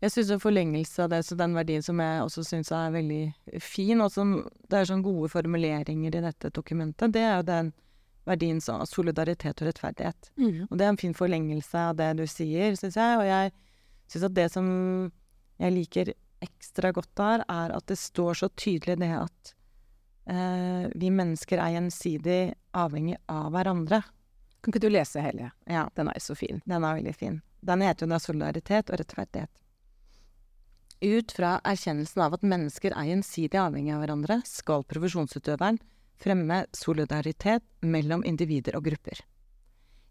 Jeg 0.00 0.14
syns 0.14 0.30
en 0.32 0.40
forlengelse 0.40 1.02
av 1.04 1.10
det, 1.12 1.24
så 1.26 1.36
den 1.36 1.56
verdien 1.58 1.82
som 1.84 1.98
jeg 2.00 2.22
også 2.22 2.44
syns 2.46 2.70
er 2.72 2.94
veldig 2.94 3.60
fin, 3.60 4.00
og 4.00 4.12
som 4.14 4.36
det 4.70 4.78
er 4.78 4.88
sånn 4.88 5.02
gode 5.04 5.28
formuleringer 5.32 6.16
i 6.16 6.22
dette 6.24 6.52
dokumentet, 6.56 7.12
det 7.12 7.24
er 7.26 7.34
jo 7.40 7.48
den 7.50 7.72
verdien 8.30 8.62
av 8.70 8.86
solidaritet 8.88 9.60
og 9.60 9.68
rettferdighet. 9.68 10.30
Og 10.70 10.78
det 10.78 10.86
er 10.86 10.94
en 10.94 11.00
fin 11.00 11.16
forlengelse 11.16 11.82
av 11.90 11.98
det 11.98 12.12
du 12.20 12.26
sier, 12.30 12.78
syns 12.78 12.96
jeg. 12.96 13.18
Og 13.18 13.26
jeg 13.26 13.52
syns 14.12 14.26
at 14.30 14.36
det 14.38 14.48
som 14.54 14.66
jeg 15.60 15.74
liker 15.76 16.12
ekstra 16.44 16.92
godt 16.96 17.12
der, 17.18 17.44
er 17.48 17.74
at 17.76 17.86
det 17.90 17.98
står 17.98 18.38
så 18.42 18.48
tydelig 18.56 18.98
det 19.00 19.10
at 19.16 19.52
eh, 20.30 20.88
vi 20.94 21.10
mennesker 21.12 21.60
er 21.60 21.76
gjensidig 21.76 22.40
avhengig 22.76 23.18
av 23.28 23.50
hverandre. 23.54 24.02
Kan 24.60 24.72
ikke 24.72 24.82
du 24.84 24.90
lese 24.92 25.22
hele? 25.24 25.52
Ja, 25.66 25.88
Den 25.94 26.08
er 26.08 26.20
så 26.20 26.34
fin. 26.34 26.62
den 26.64 26.84
er 26.84 26.98
veldig 26.98 27.14
fin. 27.16 27.40
Den 27.60 27.80
heter 27.84 28.06
jo 28.06 28.10
da 28.10 28.18
solidaritet 28.18 28.90
og 28.90 29.00
rettferdighet. 29.00 29.50
Ut 31.00 31.32
fra 31.32 31.54
erkjennelsen 31.64 32.20
av 32.20 32.34
at 32.36 32.44
mennesker 32.44 32.92
er 32.92 33.08
gjensidig 33.08 33.56
avhengig 33.56 33.94
av 33.94 34.02
hverandre, 34.02 34.42
skal 34.44 34.84
profesjonsutøveren 34.84 35.78
fremme 36.20 36.64
solidaritet 36.76 37.64
mellom 37.80 38.24
individer 38.28 38.76
og 38.76 38.84
grupper. 38.84 39.22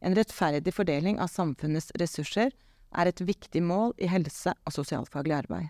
En 0.01 0.15
rettferdig 0.17 0.73
fordeling 0.73 1.19
av 1.21 1.29
samfunnets 1.29 1.91
ressurser 1.99 2.53
er 2.97 3.09
et 3.09 3.21
viktig 3.21 3.61
mål 3.61 3.93
i 4.01 4.09
helse- 4.09 4.55
og 4.65 4.73
sosialfaglig 4.73 5.35
arbeid. 5.43 5.69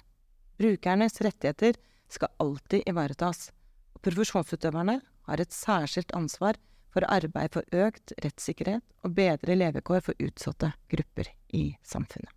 Brukernes 0.60 1.22
rettigheter 1.24 1.78
skal 2.12 2.34
alltid 2.44 2.88
ivaretas, 2.90 3.52
og 3.96 4.02
profesjonsutøverne 4.04 5.00
har 5.30 5.42
et 5.42 5.54
særskilt 5.56 6.12
ansvar 6.18 6.58
for 6.94 7.06
arbeid 7.08 7.54
for 7.54 7.78
økt 7.86 8.14
rettssikkerhet 8.24 8.84
og 9.06 9.14
bedre 9.16 9.56
levekår 9.56 10.02
for 10.04 10.26
utsatte 10.26 10.72
grupper 10.92 11.30
i 11.56 11.70
samfunnet. 11.86 12.34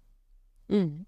Mm. 0.69 1.05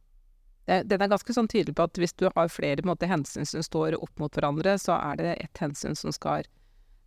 Den 0.64 1.02
er 1.04 1.10
ganske 1.12 1.34
sånn 1.36 1.48
tydelig 1.50 1.76
på 1.76 1.84
at 1.84 1.98
hvis 2.00 2.16
du 2.16 2.24
har 2.26 2.48
flere 2.48 2.84
måte, 2.88 3.08
hensyn 3.08 3.44
som 3.46 3.62
står 3.62 3.98
opp 4.00 4.16
mot 4.20 4.32
hverandre, 4.32 4.78
så 4.80 4.96
er 4.96 5.20
det 5.20 5.34
ett 5.44 5.60
hensyn 5.60 5.96
som 5.98 6.12
skal 6.14 6.48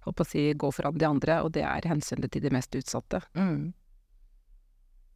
å 0.08 0.14
si, 0.24 0.54
gå 0.54 0.70
foran 0.72 0.98
de 0.98 1.08
andre, 1.10 1.42
og 1.44 1.52
det 1.58 1.66
er 1.68 1.90
hensynet 1.90 2.32
til 2.32 2.46
de 2.46 2.54
mest 2.54 2.76
utsatte. 2.78 3.20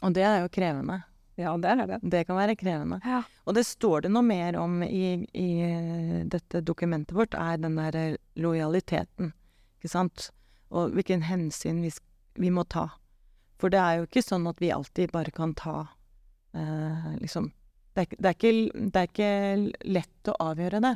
Og 0.02 0.16
det 0.18 0.26
er 0.26 0.42
jo 0.42 0.50
krevende. 0.52 0.98
Ja, 1.40 1.54
det 1.58 1.70
er 1.72 1.88
det. 1.88 2.00
Det 2.12 2.26
kan 2.28 2.38
være 2.38 2.58
krevende. 2.60 3.00
Ja. 3.08 3.22
Og 3.48 3.56
det 3.56 3.64
står 3.68 4.06
det 4.06 4.12
noe 4.14 4.26
mer 4.26 4.58
om 4.60 4.82
i, 4.84 5.14
i 5.32 5.50
dette 6.30 6.62
dokumentet 6.66 7.16
vårt, 7.18 7.38
er 7.38 7.62
den 7.62 7.78
der 7.80 8.18
lojaliteten, 8.36 9.32
ikke 9.80 9.94
sant? 9.94 10.30
Og 10.72 10.92
hvilken 10.96 11.24
hensyn 11.28 11.82
vi, 11.84 11.94
vi 12.40 12.52
må 12.54 12.66
ta. 12.68 12.90
For 13.62 13.72
det 13.72 13.80
er 13.80 14.00
jo 14.00 14.10
ikke 14.10 14.26
sånn 14.26 14.48
at 14.50 14.62
vi 14.62 14.74
alltid 14.74 15.12
bare 15.14 15.34
kan 15.36 15.56
ta 15.58 15.80
eh, 16.58 17.12
liksom 17.22 17.52
det 17.94 18.06
er, 18.06 18.16
det, 18.18 18.30
er 18.30 18.36
ikke, 18.38 18.52
det 18.88 19.02
er 19.02 19.10
ikke 19.10 19.88
lett 19.92 20.30
å 20.32 20.38
avgjøre 20.48 20.80
det. 20.84 20.94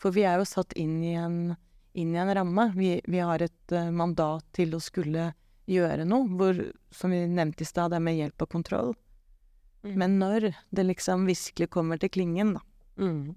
For 0.00 0.14
vi 0.16 0.24
er 0.24 0.40
jo 0.40 0.48
satt 0.48 0.72
inn 0.80 0.96
i 1.04 1.12
en, 1.20 1.36
inn 1.92 2.14
i 2.14 2.20
en 2.22 2.32
ramme. 2.34 2.70
Vi, 2.72 2.94
vi 3.04 3.20
har 3.20 3.44
et 3.44 3.74
eh, 3.76 3.90
mandat 3.92 4.46
til 4.56 4.72
å 4.72 4.80
skulle 4.80 5.28
gjøre 5.68 6.06
noe, 6.08 6.26
hvor, 6.38 6.56
som 6.90 7.12
vi 7.12 7.20
nevnte 7.28 7.66
i 7.66 7.68
stad, 7.68 7.92
det 7.92 8.00
er 8.00 8.06
med 8.08 8.16
hjelp 8.16 8.46
og 8.46 8.54
kontroll. 8.56 8.94
Mm. 9.84 9.94
Men 9.98 10.18
når 10.20 10.54
det 10.70 10.84
liksom 10.86 11.24
virkelig 11.26 11.70
kommer 11.74 11.98
til 11.98 12.10
klingen, 12.14 12.54
da, 12.54 12.60
Mm. 13.02 13.34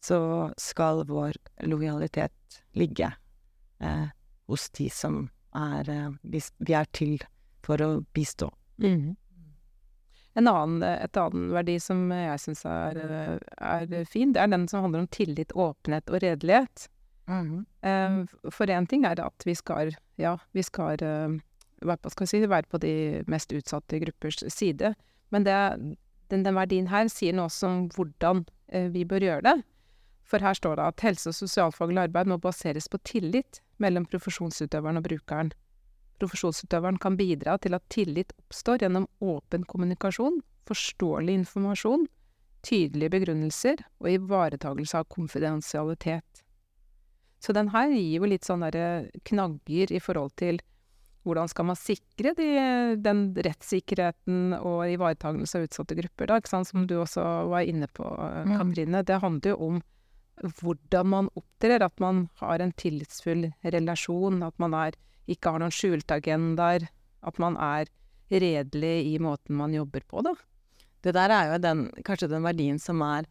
så 0.00 0.52
skal 0.56 1.04
vår 1.04 1.34
lojalitet 1.66 2.62
ligge 2.72 3.08
eh, 3.80 4.06
hos 4.46 4.68
de 4.70 4.88
som 4.90 5.28
er 5.54 5.88
eh, 5.90 6.10
vi, 6.22 6.40
er 6.72 6.86
til 6.92 7.18
for 7.66 7.82
å 7.82 8.04
bistå. 8.14 8.48
Mm. 8.78 9.16
En 10.36 10.48
annen, 10.48 10.82
et 10.82 11.16
annen 11.16 11.50
verdi 11.52 11.78
som 11.80 12.10
jeg 12.12 12.38
syns 12.40 12.64
er, 12.68 13.40
er 13.56 14.04
fin, 14.04 14.32
det 14.32 14.40
er 14.42 14.52
den 14.52 14.68
som 14.68 14.82
handler 14.84 15.00
om 15.04 15.08
tillit, 15.08 15.52
åpenhet 15.56 16.08
og 16.12 16.20
redelighet. 16.22 16.88
Eh, 17.26 18.24
For 18.52 18.66
én 18.70 18.86
ting 18.88 19.04
er 19.04 19.18
at 19.20 19.42
vi 19.44 19.54
skal, 19.54 19.90
ja, 20.16 20.36
vi 20.52 20.62
skal 20.62 20.96
hva 21.82 21.96
skal 22.08 22.24
vi 22.24 22.30
si, 22.30 22.46
være 22.46 22.68
på 22.70 22.78
de 22.80 22.94
mest 23.26 23.52
utsatte 23.52 23.98
gruppers 24.00 24.38
side. 24.52 24.94
Men 25.34 25.46
det, 25.46 25.56
den, 26.30 26.44
den 26.46 26.58
verdien 26.58 26.90
her 26.90 27.08
sier 27.12 27.36
noe 27.36 27.50
også 27.50 27.70
om 27.70 27.80
hvordan 27.94 28.44
eh, 28.68 28.88
vi 28.94 29.04
bør 29.08 29.26
gjøre 29.26 29.46
det. 29.46 29.56
For 30.26 30.42
her 30.42 30.58
står 30.58 30.78
det 30.78 30.88
at 30.90 31.04
helse- 31.06 31.30
og 31.30 31.38
sosialfaglig 31.38 32.02
arbeid 32.08 32.30
må 32.30 32.38
baseres 32.42 32.88
på 32.90 32.98
tillit 33.06 33.60
mellom 33.82 34.06
profesjonsutøveren 34.10 34.98
og 34.98 35.06
brukeren. 35.06 35.52
Profesjonsutøveren 36.18 36.98
kan 36.98 37.18
bidra 37.18 37.56
til 37.62 37.76
at 37.76 37.84
tillit 37.92 38.32
oppstår 38.40 38.82
gjennom 38.82 39.06
åpen 39.20 39.66
kommunikasjon, 39.68 40.40
forståelig 40.66 41.34
informasjon, 41.42 42.06
tydelige 42.66 43.12
begrunnelser 43.12 43.84
og 44.00 44.10
ivaretagelse 44.10 44.98
av 44.98 45.06
konfidensialitet. 45.12 46.42
Så 47.38 47.52
den 47.54 47.70
her 47.70 47.92
gir 47.92 48.16
jo 48.16 48.30
litt 48.30 48.48
sånne 48.48 48.70
knagger 49.28 49.92
i 49.92 50.00
forhold 50.02 50.32
til 50.40 50.58
hvordan 51.26 51.50
skal 51.50 51.66
man 51.68 51.78
sikre 51.78 52.32
de, 52.38 52.46
den 53.02 53.26
rettssikkerheten 53.34 54.54
og 54.60 54.86
ivaretagelse 54.92 55.58
av 55.58 55.66
utsatte 55.66 55.96
grupper, 55.98 56.30
da, 56.30 56.38
sant, 56.46 56.70
som 56.70 56.86
du 56.86 56.96
også 57.02 57.24
var 57.50 57.66
inne 57.66 57.90
på, 57.90 58.06
Mm. 58.46 58.56
Katrine. 58.56 59.02
Det 59.02 59.20
handler 59.22 59.52
jo 59.52 59.56
om 59.66 59.82
hvordan 60.60 61.06
man 61.08 61.28
opptrer, 61.34 61.82
at 61.82 61.98
man 62.00 62.28
har 62.40 62.60
en 62.60 62.72
tillitsfull 62.72 63.48
relasjon, 63.64 64.42
at 64.46 64.58
man 64.62 64.74
er, 64.74 64.98
ikke 65.26 65.50
har 65.50 65.62
noen 65.62 65.74
skjulte 65.74 66.18
agendaer, 66.20 66.86
at 67.26 67.38
man 67.42 67.56
er 67.56 67.88
redelig 68.30 69.14
i 69.14 69.16
måten 69.22 69.56
man 69.56 69.74
jobber 69.74 70.04
på, 70.06 70.22
da. 70.26 70.34
Det 71.02 71.14
der 71.14 71.30
er 71.30 71.52
jo 71.52 71.58
den, 71.62 71.86
kanskje 72.04 72.28
den 72.30 72.44
verdien 72.46 72.78
som 72.82 73.02
er 73.02 73.26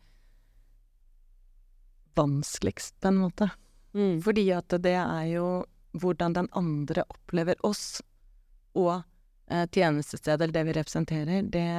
vanskeligst, 2.16 2.96
på 3.02 3.12
en 3.12 3.22
måte. 3.26 3.50
Fordi 4.24 4.50
at 4.56 4.76
det 4.84 4.96
er 4.96 5.26
jo 5.32 5.48
hvordan 6.02 6.36
den 6.36 6.50
andre 6.58 7.06
opplever 7.10 7.60
oss 7.66 8.02
og 8.76 9.04
eh, 9.52 9.66
tjenestestedet, 9.72 10.42
eller 10.42 10.56
det 10.56 10.66
vi 10.68 10.78
representerer, 10.80 11.42
det 11.44 11.70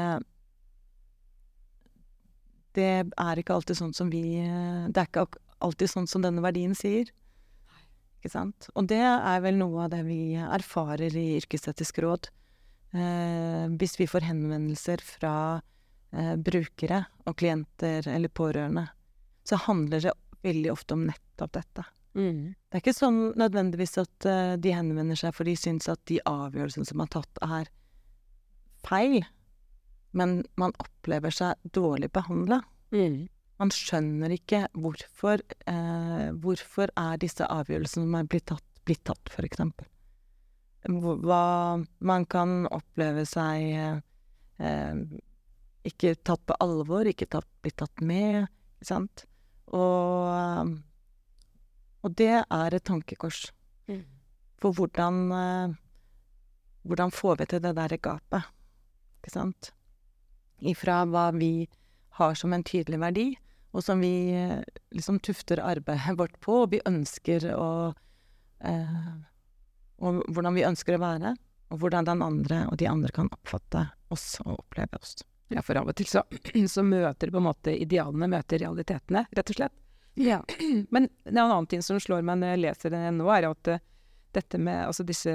Det 2.76 3.08
er 3.08 3.38
ikke 3.40 3.54
alltid 3.54 3.76
sånn 3.78 3.94
som 3.96 4.10
vi 4.12 4.36
eh, 4.42 4.88
Det 4.92 5.00
er 5.00 5.08
ikke 5.08 5.26
alltid 5.64 5.88
sånn 5.88 6.06
som 6.06 6.24
denne 6.24 6.42
verdien 6.44 6.74
sier. 6.76 7.08
Ikke 8.18 8.32
sant? 8.32 8.68
Og 8.74 8.88
det 8.90 9.00
er 9.00 9.40
vel 9.40 9.56
noe 9.56 9.86
av 9.86 9.92
det 9.94 10.02
vi 10.04 10.34
erfarer 10.36 11.14
i 11.16 11.38
Yrkesetisk 11.38 12.02
råd. 12.04 12.28
Eh, 12.96 13.64
hvis 13.80 13.96
vi 14.00 14.08
får 14.08 14.28
henvendelser 14.28 15.02
fra 15.04 15.34
eh, 16.12 16.34
brukere 16.36 17.04
og 17.24 17.36
klienter 17.40 18.08
eller 18.08 18.28
pårørende, 18.28 18.86
så 19.46 19.58
handler 19.66 20.04
det 20.04 20.14
veldig 20.46 20.72
ofte 20.72 20.96
om 20.96 21.06
nettopp 21.08 21.52
dette. 21.56 21.84
Det 22.16 22.78
er 22.78 22.82
ikke 22.82 22.96
sånn 22.96 23.20
nødvendigvis 23.38 23.96
at 24.00 24.28
uh, 24.28 24.54
de 24.60 24.74
henvender 24.74 25.18
seg 25.20 25.34
for 25.36 25.48
de 25.48 25.56
syns 25.58 25.88
at 25.92 26.00
de 26.08 26.18
avgjørelsene 26.26 26.88
som 26.88 27.02
er 27.04 27.10
tatt, 27.12 27.42
er 27.44 27.70
feil, 28.86 29.20
men 30.16 30.38
man 30.56 30.72
opplever 30.82 31.34
seg 31.34 31.60
dårlig 31.76 32.08
behandla. 32.14 32.62
Man 33.56 33.72
skjønner 33.72 34.32
ikke 34.36 34.66
hvorfor 34.76 35.40
uh, 35.68 36.32
Hvorfor 36.40 36.92
er 37.00 37.20
disse 37.20 37.44
avgjørelsene 37.44 38.04
som 38.04 38.18
er 38.18 38.28
blitt 38.30 38.48
tatt, 38.52 38.66
blitt 38.86 39.04
tatt, 39.08 39.32
for 39.32 39.48
eksempel. 39.48 39.88
Hva 40.86 41.44
Man 41.98 42.26
kan 42.30 42.66
oppleve 42.70 43.24
seg 43.26 43.72
eh, 44.62 45.00
ikke 45.86 46.14
tatt 46.26 46.44
på 46.46 46.56
alvor, 46.62 47.08
ikke 47.08 47.28
tatt, 47.30 47.48
blitt 47.62 47.78
tatt 47.80 48.02
med, 48.06 48.46
sant. 48.84 49.24
Og, 49.74 50.76
og 52.06 52.14
det 52.18 52.32
er 52.38 52.76
et 52.76 52.86
tankekors. 52.86 53.48
For 54.62 54.72
hvordan 54.72 55.18
eh, 55.32 55.74
Hvordan 56.86 57.10
får 57.10 57.40
vi 57.40 57.46
til 57.50 57.62
det 57.64 57.72
derre 57.74 57.96
gapet, 57.98 58.44
ikke 59.18 59.32
sant? 59.32 59.72
Ifra 60.62 61.00
hva 61.10 61.32
vi 61.34 61.66
har 62.20 62.36
som 62.38 62.52
en 62.54 62.62
tydelig 62.62 63.00
verdi, 63.02 63.24
og 63.74 63.82
som 63.82 63.98
vi 64.00 64.30
eh, 64.30 64.62
liksom 64.94 65.18
tufter 65.18 65.58
arbeidet 65.64 66.14
vårt 66.20 66.38
på, 66.40 66.60
og 66.62 66.70
vi 66.76 66.80
ønsker 66.86 67.48
å 67.56 67.70
eh, 68.62 69.10
Og 69.98 70.22
hvordan 70.30 70.54
vi 70.54 70.64
ønsker 70.68 70.94
å 70.94 71.02
være, 71.02 71.34
og 71.72 71.80
hvordan 71.82 72.06
den 72.06 72.22
andre 72.22 72.60
og 72.70 72.78
de 72.78 72.86
andre 72.86 73.10
kan 73.16 73.32
oppfatte 73.34 73.88
oss 74.14 74.36
og 74.44 74.60
oppleve 74.60 75.00
oss. 75.00 75.16
Ja, 75.48 75.62
for 75.66 75.78
av 75.78 75.90
og 75.90 75.96
til 75.98 76.06
så, 76.06 76.22
så 76.74 76.86
møter 76.86 77.34
på 77.34 77.42
en 77.42 77.48
måte 77.48 77.74
idealene 77.74 78.30
møter 78.30 78.62
realitetene, 78.62 79.26
rett 79.34 79.50
og 79.50 79.58
slett. 79.58 79.76
Ja. 80.16 80.40
Men 80.94 81.08
en 81.24 81.38
annen 81.38 81.68
ting 81.70 81.84
som 81.84 82.00
slår 82.00 82.24
meg 82.26 82.40
når 82.40 82.54
jeg 82.54 82.64
leser 82.64 82.94
det 82.94 83.04
nå, 83.16 83.28
er 83.32 83.48
at 83.50 83.72
uh, 83.72 83.82
dette 84.36 84.60
med 84.60 84.88
altså 84.88 85.04
disse 85.06 85.32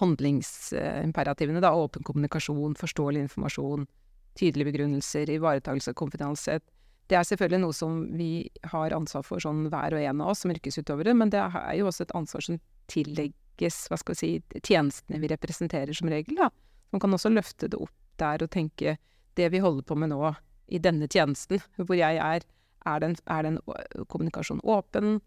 handlingsimperativene, 0.00 1.62
da, 1.62 1.72
åpen 1.74 2.04
kommunikasjon, 2.06 2.76
forståelig 2.78 3.24
informasjon, 3.26 3.86
tydelige 4.38 4.70
begrunnelser, 4.70 5.32
ivaretakelse 5.34 5.92
av 5.92 5.98
konfidensialitet, 5.98 6.68
det 7.10 7.18
er 7.18 7.26
selvfølgelig 7.26 7.58
noe 7.64 7.74
som 7.74 7.94
vi 8.14 8.46
har 8.70 8.94
ansvar 8.94 9.24
for 9.26 9.42
sånn 9.42 9.64
hver 9.72 9.96
og 9.98 10.04
en 10.06 10.20
av 10.22 10.30
oss 10.30 10.44
som 10.44 10.52
yrkesutøvere, 10.54 11.14
men 11.18 11.32
det 11.32 11.40
er 11.42 11.72
jo 11.80 11.88
også 11.90 12.06
et 12.06 12.14
ansvar 12.14 12.44
som 12.46 12.60
tillegges, 12.92 13.80
hva 13.90 13.98
skal 13.98 14.14
vi 14.14 14.20
si, 14.20 14.60
tjenestene 14.62 15.18
vi 15.18 15.30
representerer 15.32 15.96
som 15.96 16.10
regel, 16.12 16.38
da. 16.38 16.52
Man 16.94 17.02
kan 17.02 17.14
også 17.14 17.32
løfte 17.32 17.66
det 17.70 17.80
opp 17.82 17.96
der 18.22 18.44
og 18.44 18.52
tenke 18.54 18.94
det 19.38 19.50
vi 19.50 19.62
holder 19.62 19.86
på 19.86 19.98
med 19.98 20.12
nå 20.12 20.22
i 20.70 20.78
denne 20.82 21.10
tjenesten, 21.10 21.62
hvor 21.82 21.98
jeg 21.98 22.22
er, 22.22 22.46
er 22.86 23.02
den, 23.02 23.16
er 23.26 23.46
den 23.46 23.58
kommunikasjonen 24.08 24.62
åpen? 24.64 25.20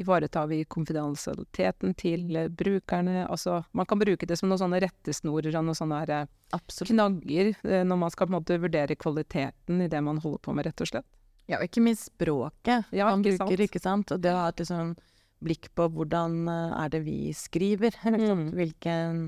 Ivaretar 0.00 0.46
vi 0.48 0.62
konfidensialiteten 0.64 1.94
til 1.94 2.38
brukerne? 2.48 3.26
Altså, 3.28 3.62
man 3.72 3.86
kan 3.86 4.00
bruke 4.00 4.26
det 4.26 4.38
som 4.40 4.48
noen 4.48 4.62
sånne 4.62 4.80
rettesnorer 4.82 5.52
og 5.52 5.66
noen 5.68 5.78
sånne 5.78 6.22
knagger 6.88 7.52
når 7.84 8.00
man 8.00 8.14
skal 8.14 8.32
måte 8.32 8.56
vurdere 8.62 8.96
kvaliteten 8.96 9.84
i 9.84 9.90
det 9.92 10.00
man 10.04 10.22
holder 10.22 10.42
på 10.42 10.56
med, 10.56 10.66
rett 10.70 10.84
og 10.84 10.92
slett. 10.94 11.08
Ja, 11.50 11.58
og 11.58 11.66
ikke 11.66 11.82
minst 11.84 12.12
språket 12.12 12.92
ja, 12.94 13.10
man 13.10 13.24
ikke 13.26 13.44
bruker, 13.44 13.56
sant? 13.58 13.66
ikke 13.66 13.82
sant. 13.82 14.14
Og 14.14 14.22
det 14.22 14.32
å 14.32 14.40
ha 14.44 14.48
et 14.52 14.62
liksom, 14.62 14.94
blikk 15.44 15.68
på 15.76 15.88
hvordan 15.92 16.40
er 16.48 16.92
det 16.94 17.02
vi 17.04 17.18
skriver, 17.36 17.94
liksom. 18.14 18.48
Mm. 18.48 18.50
Hvilken 18.56 19.22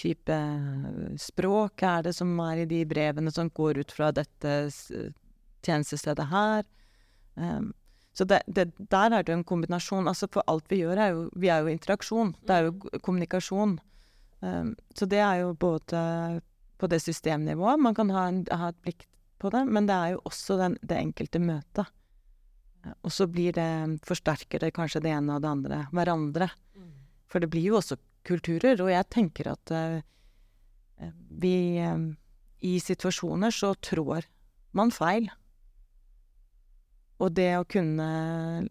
type 0.00 0.36
språk 1.20 1.84
er 1.84 2.06
det 2.06 2.14
som 2.16 2.32
er 2.44 2.62
i 2.62 2.68
de 2.68 2.80
brevene 2.88 3.32
som 3.32 3.50
går 3.52 3.82
ut 3.82 3.92
fra 3.92 4.10
dette 4.14 4.54
tjenestestedet 5.62 6.28
her. 6.32 6.64
Um, 7.34 7.72
så 8.12 8.26
det, 8.28 8.42
det, 8.46 8.68
der 8.92 9.14
er 9.16 9.22
det 9.24 9.32
jo 9.32 9.38
en 9.40 9.48
kombinasjon. 9.48 10.08
Altså 10.08 10.28
for 10.32 10.44
alt 10.50 10.68
vi 10.68 10.82
gjør, 10.82 10.98
er 10.98 11.14
jo 11.14 11.22
Vi 11.36 11.48
er 11.48 11.62
jo 11.62 11.72
interaksjon. 11.72 12.34
Det 12.44 12.56
er 12.56 12.68
jo 12.68 13.00
kommunikasjon. 13.00 13.78
Um, 14.40 14.74
så 14.94 15.06
det 15.06 15.22
er 15.22 15.42
jo 15.44 15.54
både 15.54 16.42
på 16.82 16.90
det 16.90 16.98
systemnivået 17.02 17.78
man 17.78 17.94
kan 17.94 18.10
ha, 18.10 18.26
en, 18.28 18.44
ha 18.50 18.72
et 18.72 18.80
blikk 18.82 19.06
på 19.38 19.50
det, 19.54 19.64
men 19.70 19.86
det 19.86 19.94
er 19.94 20.14
jo 20.14 20.22
også 20.26 20.56
den, 20.58 20.78
det 20.82 20.98
enkelte 20.98 21.38
møtet. 21.42 21.90
Og 23.06 23.12
så 23.14 23.28
blir 23.30 23.54
det 23.54 24.02
Forsterker 24.06 24.62
det 24.62 24.72
kanskje 24.74 25.02
det 25.04 25.12
ene 25.14 25.36
og 25.36 25.44
det 25.44 25.50
andre 25.50 25.84
hverandre. 25.94 26.48
For 27.30 27.42
det 27.42 27.50
blir 27.52 27.70
jo 27.70 27.78
også 27.78 27.96
kulturer, 28.26 28.80
og 28.82 28.90
jeg 28.92 29.08
tenker 29.10 29.52
at 29.54 29.72
eh, 29.74 30.02
vi 31.42 31.78
eh, 31.80 32.02
I 32.62 32.74
situasjoner 32.78 33.54
så 33.54 33.72
trår 33.74 34.28
man 34.78 34.92
feil. 34.94 35.30
Og 37.20 37.32
det 37.34 37.50
å 37.58 37.64
kunne 37.68 38.68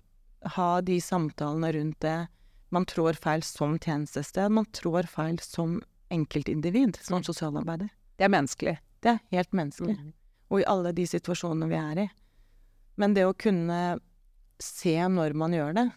ha 0.55 0.69
de 0.81 0.97
samtalene 1.01 1.73
rundt 1.73 1.99
det 2.01 2.27
Man 2.71 2.85
trår 2.87 3.17
feil 3.19 3.41
som 3.43 3.73
tjenestested, 3.77 4.47
man 4.49 4.63
trår 4.71 5.03
feil 5.03 5.37
som 5.43 5.81
enkeltindivid, 6.09 6.95
som 7.03 7.19
Mm. 7.19 7.25
sosialarbeider. 7.27 7.89
Det 8.17 8.23
er 8.23 8.29
menneskelig. 8.29 8.77
Det 9.01 9.09
er 9.11 9.19
helt 9.31 9.51
menneskelig. 9.51 10.13
Og 10.49 10.61
i 10.61 10.63
alle 10.63 10.93
de 10.93 11.03
situasjonene 11.03 11.67
vi 11.67 11.75
er 11.75 11.99
i. 12.05 12.09
Men 12.95 13.13
det 13.13 13.25
å 13.25 13.35
kunne 13.37 13.99
se 14.57 14.95
når 14.95 15.33
man 15.35 15.51
gjør 15.51 15.73
det, 15.75 15.91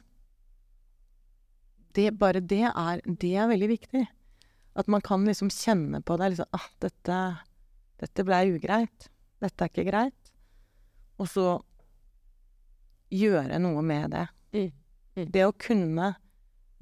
det 1.95 2.19
bare 2.19 2.41
det 2.41 2.65
er, 2.75 3.01
det 3.07 3.35
er 3.37 3.47
veldig 3.51 3.69
viktig. 3.71 4.07
At 4.75 4.89
man 4.91 5.01
kan 5.01 5.25
liksom 5.25 5.51
kjenne 5.55 6.03
på 6.03 6.19
det. 6.19 6.33
Liksom, 6.35 6.47
ah, 6.53 6.69
dette, 6.83 7.39
dette 8.03 8.25
ble 8.27 8.41
ugreit. 8.57 9.09
Dette 9.41 9.63
er 9.63 9.71
ikke 9.71 9.87
greit. 9.89 10.33
Og 11.21 11.29
så 11.31 11.63
gjøre 13.13 13.59
noe 13.63 13.83
med 13.85 14.15
det. 14.15 14.27
Mm. 14.55 14.71
Mm. 15.15 15.27
Det 15.31 15.43
å 15.47 15.55
kunne 15.59 16.13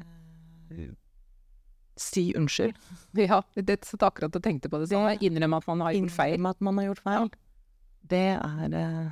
eh, 0.01 0.93
si 2.01 2.31
unnskyld. 2.39 2.77
Ja, 3.29 3.43
det 3.55 3.83
satt 3.85 4.07
akkurat 4.07 4.37
og 4.37 4.45
tenkte 4.45 4.71
på 4.73 4.81
det 4.81 4.91
sånn. 4.93 5.11
Innrømme 5.21 5.61
at 5.61 5.69
man 5.69 5.85
har 5.85 5.97
gjort 5.97 6.15
feil. 6.15 6.37
Innrømme 6.39 6.55
at 6.57 6.65
man 6.69 6.81
har 6.81 6.89
gjort 6.91 7.03
feil. 7.05 7.35
Det 8.13 8.29
er 8.35 8.79
eh, 8.79 9.11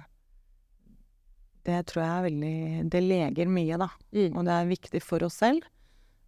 Det 1.68 1.82
tror 1.86 2.02
jeg 2.02 2.10
er 2.10 2.24
veldig 2.24 2.88
Det 2.90 3.02
leger 3.04 3.52
mye, 3.52 3.80
da. 3.80 3.90
Mm. 4.16 4.30
Og 4.34 4.46
det 4.48 4.56
er 4.56 4.72
viktig 4.72 5.02
for 5.04 5.26
oss 5.26 5.40
selv. 5.42 5.66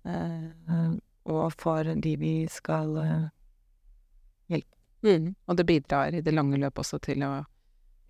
Uh, 0.03 0.99
og 1.31 1.53
for 1.55 1.87
de 1.87 2.16
vi 2.18 2.33
skal 2.51 2.97
hjelpe. 4.51 4.77
Mm. 5.07 5.29
Og 5.47 5.59
det 5.59 5.66
bidrar 5.66 6.14
i 6.14 6.23
det 6.23 6.35
lange 6.35 6.59
løp 6.59 6.81
også 6.83 6.99
til 7.03 7.23
å 7.27 7.37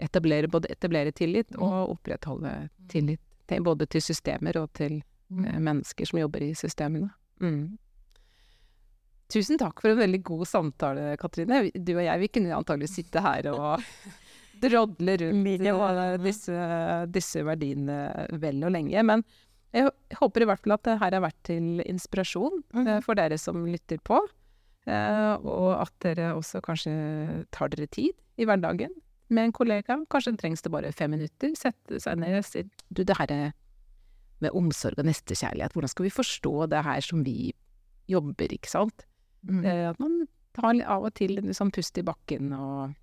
etablere, 0.03 0.51
både 0.51 0.71
etablere 0.73 1.13
tillit 1.15 1.51
Mm. 1.55 1.63
og 1.63 1.95
opprettholde 1.97 2.69
tillit. 2.91 3.21
Til, 3.49 3.63
både 3.67 3.87
til 3.91 4.01
systemer 4.05 4.57
og 4.61 4.71
til 4.73 5.01
eh, 5.01 5.59
mennesker 5.59 6.07
som 6.09 6.21
jobber 6.21 6.43
i 6.47 6.53
systemene. 6.55 7.11
Mm. 7.43 7.77
Tusen 9.33 9.59
takk 9.61 9.81
for 9.81 9.93
en 9.93 10.01
veldig 10.03 10.21
god 10.29 10.45
samtale, 10.49 11.17
Katrine. 11.21 11.63
Du 11.75 11.95
og 11.97 12.05
jeg, 12.05 12.21
vi 12.21 12.29
kunne 12.29 12.55
antagelig 12.57 12.91
sitte 12.93 13.23
her 13.25 13.49
og 13.53 13.83
drodle 14.63 15.17
rundt 15.23 15.67
eh, 15.67 16.19
disse, 16.23 16.67
disse 17.11 17.43
verdiene 17.47 18.29
vel 18.43 18.63
og 18.63 18.75
lenge. 18.77 19.03
Men 19.09 19.25
jeg 19.73 19.89
håper 20.21 20.45
i 20.45 20.49
hvert 20.51 20.63
fall 20.63 20.77
at 20.77 20.85
det 20.85 20.99
her 21.01 21.17
har 21.17 21.25
vært 21.25 21.41
til 21.49 21.83
inspirasjon 21.89 22.61
eh, 22.85 22.99
for 23.05 23.19
dere 23.19 23.39
som 23.41 23.65
lytter 23.67 24.03
på. 24.05 24.21
Og 24.83 25.69
at 25.79 25.93
dere 26.03 26.33
også 26.35 26.59
kanskje 26.67 26.93
tar 27.55 27.71
dere 27.71 27.87
tid 27.87 28.17
i 28.35 28.47
hverdagen 28.49 28.91
med 29.35 29.49
en 29.49 29.57
kollega. 29.57 29.99
Kanskje 30.13 30.37
trengs 30.41 30.65
det 30.65 30.73
bare 30.73 30.93
fem 30.97 31.13
minutter. 31.15 31.53
Sette 31.59 32.01
seg 32.03 32.21
ned 32.21 32.39
og 32.41 32.47
si 32.47 32.65
du, 32.89 33.03
det 33.03 33.17
her 33.19 33.33
er 33.33 33.51
med 34.43 34.55
omsorg 34.59 34.99
og 34.99 35.07
nestekjærlighet, 35.07 35.75
hvordan 35.75 35.93
skal 35.93 36.07
vi 36.09 36.15
forstå 36.15 36.55
det 36.73 36.83
her 36.83 37.05
som 37.05 37.23
vi 37.27 37.53
jobber, 38.11 38.55
ikke 38.55 38.71
sant? 38.71 39.05
Mm. 39.47 39.63
Eh, 39.63 39.85
at 39.93 40.01
man 40.03 40.25
tar 40.57 40.81
av 40.91 41.07
og 41.09 41.15
til 41.17 41.39
en 41.41 41.55
sånn 41.57 41.73
pust 41.75 41.99
i 41.99 42.05
bakken 42.07 42.53
og 42.57 42.97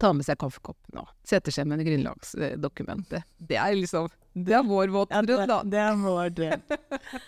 tar 0.00 0.14
med 0.16 0.24
seg 0.24 0.38
kaffekoppen 0.40 1.02
og 1.02 1.10
setter 1.26 1.54
seg 1.54 1.68
med 1.68 1.82
grunnlagsdokumentet. 1.84 3.26
Det 3.36 3.58
er 3.60 3.76
liksom 3.76 4.08
Det 4.32 4.54
er 4.56 4.64
vår 4.64 4.92
våt 4.94 5.12
det, 5.26 5.40
da. 5.50 5.60
det 5.66 5.80
er 5.82 5.96
vår 6.00 6.30
drøm. 6.36 6.62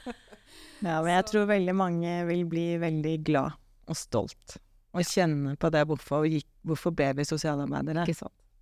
ja, 0.89 1.01
men 1.03 1.11
jeg 1.13 1.27
tror 1.33 1.49
veldig 1.51 1.75
mange 1.77 2.15
vil 2.31 2.45
bli 2.49 2.67
veldig 2.81 3.17
glad 3.27 3.59
og 3.91 3.99
stolt. 3.99 4.57
Og 4.93 5.09
kjenne 5.09 5.57
på 5.57 5.71
det 5.73 5.87
hvorfor, 5.89 6.27
gikk, 6.29 6.49
hvorfor 6.69 6.95
ble 6.97 7.11
vi 7.17 7.25
sosialarbeidere, 7.27 8.05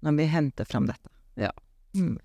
når 0.06 0.18
vi 0.18 0.26
henter 0.30 0.68
fram 0.68 0.86
dette. 0.90 1.10
Ja. 1.40 1.50
Mm. 1.96 2.18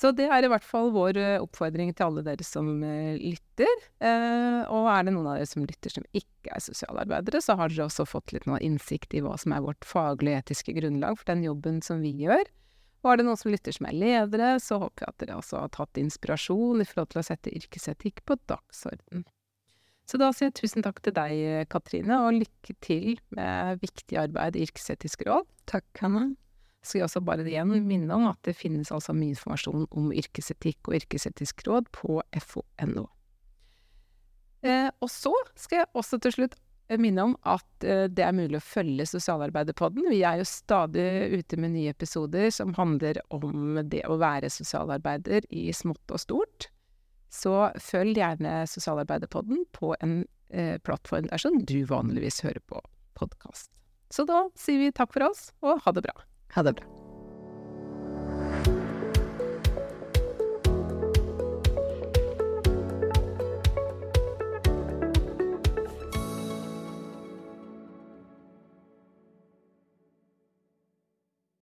Så 0.00 0.12
det 0.16 0.30
er 0.32 0.46
i 0.46 0.48
hvert 0.48 0.64
fall 0.64 0.88
vår 0.94 1.18
eh, 1.20 1.42
oppfordring 1.42 1.90
til 1.92 2.06
alle 2.06 2.22
dere 2.24 2.44
som 2.46 2.68
eh, 2.86 3.18
lytter. 3.20 3.82
Eh, 4.00 4.62
og 4.72 4.88
er 4.88 5.04
det 5.04 5.12
noen 5.12 5.28
av 5.28 5.36
dere 5.36 5.50
som 5.50 5.66
lytter 5.66 5.92
som 5.92 6.06
ikke 6.16 6.54
er 6.54 6.62
sosialarbeidere, 6.64 7.42
så 7.44 7.56
har 7.58 7.68
dere 7.68 7.88
også 7.88 8.06
fått 8.08 8.32
litt 8.32 8.46
noe 8.48 8.62
innsikt 8.64 9.12
i 9.18 9.20
hva 9.24 9.34
som 9.40 9.52
er 9.52 9.66
vårt 9.66 9.84
faglige 9.84 10.40
etiske 10.40 10.72
grunnlag 10.78 11.20
for 11.20 11.32
den 11.34 11.44
jobben 11.44 11.82
som 11.84 12.00
vi 12.04 12.14
gjør. 12.22 12.48
Og 13.00 13.12
er 13.12 13.20
det 13.20 13.26
noen 13.28 13.40
som 13.40 13.52
lytter 13.52 13.76
som 13.76 13.90
er 13.90 13.96
ledere, 13.96 14.54
så 14.60 14.80
håper 14.80 15.04
jeg 15.04 15.12
at 15.12 15.20
dere 15.24 15.36
også 15.40 15.60
har 15.66 15.74
tatt 15.76 16.00
inspirasjon 16.00 16.80
i 16.80 16.88
forhold 16.88 17.12
til 17.12 17.20
å 17.20 17.26
sette 17.26 17.52
yrkesetikk 17.60 18.24
på 18.28 18.36
dagsorden. 18.48 19.26
Så 20.10 20.18
da 20.18 20.32
sier 20.34 20.48
jeg 20.48 20.56
tusen 20.58 20.82
takk 20.82 20.98
til 21.04 21.14
deg, 21.14 21.68
Katrine, 21.70 22.16
og 22.24 22.40
lykke 22.40 22.74
til 22.82 23.20
med 23.36 23.78
viktig 23.78 24.16
arbeid 24.18 24.56
i 24.58 24.64
Yrkesetisk 24.66 25.22
råd. 25.28 25.46
Takk, 25.70 25.86
Hanna. 26.02 26.32
skal 26.82 26.98
jeg 26.98 27.06
også 27.06 27.20
bare 27.22 27.44
igjen 27.46 27.70
minne 27.86 28.16
om 28.16 28.26
at 28.32 28.40
det 28.42 28.56
finnes 28.58 28.90
altså 28.90 29.14
mye 29.14 29.36
informasjon 29.36 29.86
om 29.86 30.10
yrkesetikk 30.10 30.88
og 30.88 30.96
yrkesetisk 30.98 31.62
råd 31.68 31.92
på 31.94 32.18
fo.no. 32.42 33.06
Eh, 34.66 34.88
og 35.00 35.08
så 35.12 35.32
skal 35.56 35.82
jeg 35.82 35.90
også 35.96 36.18
til 36.24 36.34
slutt 36.34 36.56
eh, 36.90 36.98
minne 37.00 37.28
om 37.30 37.36
at 37.48 37.86
eh, 37.86 38.08
det 38.12 38.24
er 38.26 38.34
mulig 38.36 38.58
å 38.58 38.64
følge 38.64 39.06
Sosialarbeiderpodden. 39.08 40.10
Vi 40.10 40.24
er 40.26 40.40
jo 40.40 40.48
stadig 40.48 41.06
ute 41.38 41.60
med 41.60 41.76
nye 41.76 41.94
episoder 41.94 42.50
som 42.52 42.74
handler 42.76 43.22
om 43.30 43.78
det 43.86 44.02
å 44.08 44.18
være 44.20 44.50
sosialarbeider 44.52 45.46
i 45.54 45.70
smått 45.76 46.12
og 46.12 46.24
stort. 46.24 46.68
Så 47.30 47.54
følg 47.78 48.18
gjerne 48.18 48.64
Sosialarbeiderpodden 48.70 49.64
på 49.76 49.94
en 50.02 50.24
eh, 50.50 50.78
plattform 50.82 51.30
der 51.30 51.42
som 51.42 51.60
du 51.64 51.78
vanligvis 51.88 52.42
hører 52.46 52.62
på 52.66 52.82
podkast. 53.18 53.70
Så 54.10 54.26
da 54.26 54.48
sier 54.58 54.82
vi 54.82 54.94
takk 54.94 55.14
for 55.14 55.30
oss, 55.30 55.52
og 55.62 55.84
ha 55.86 55.94
det 55.94 56.08
bra. 56.08 56.16
Ha 56.56 56.66
det 56.66 56.74
bra. 56.80 56.99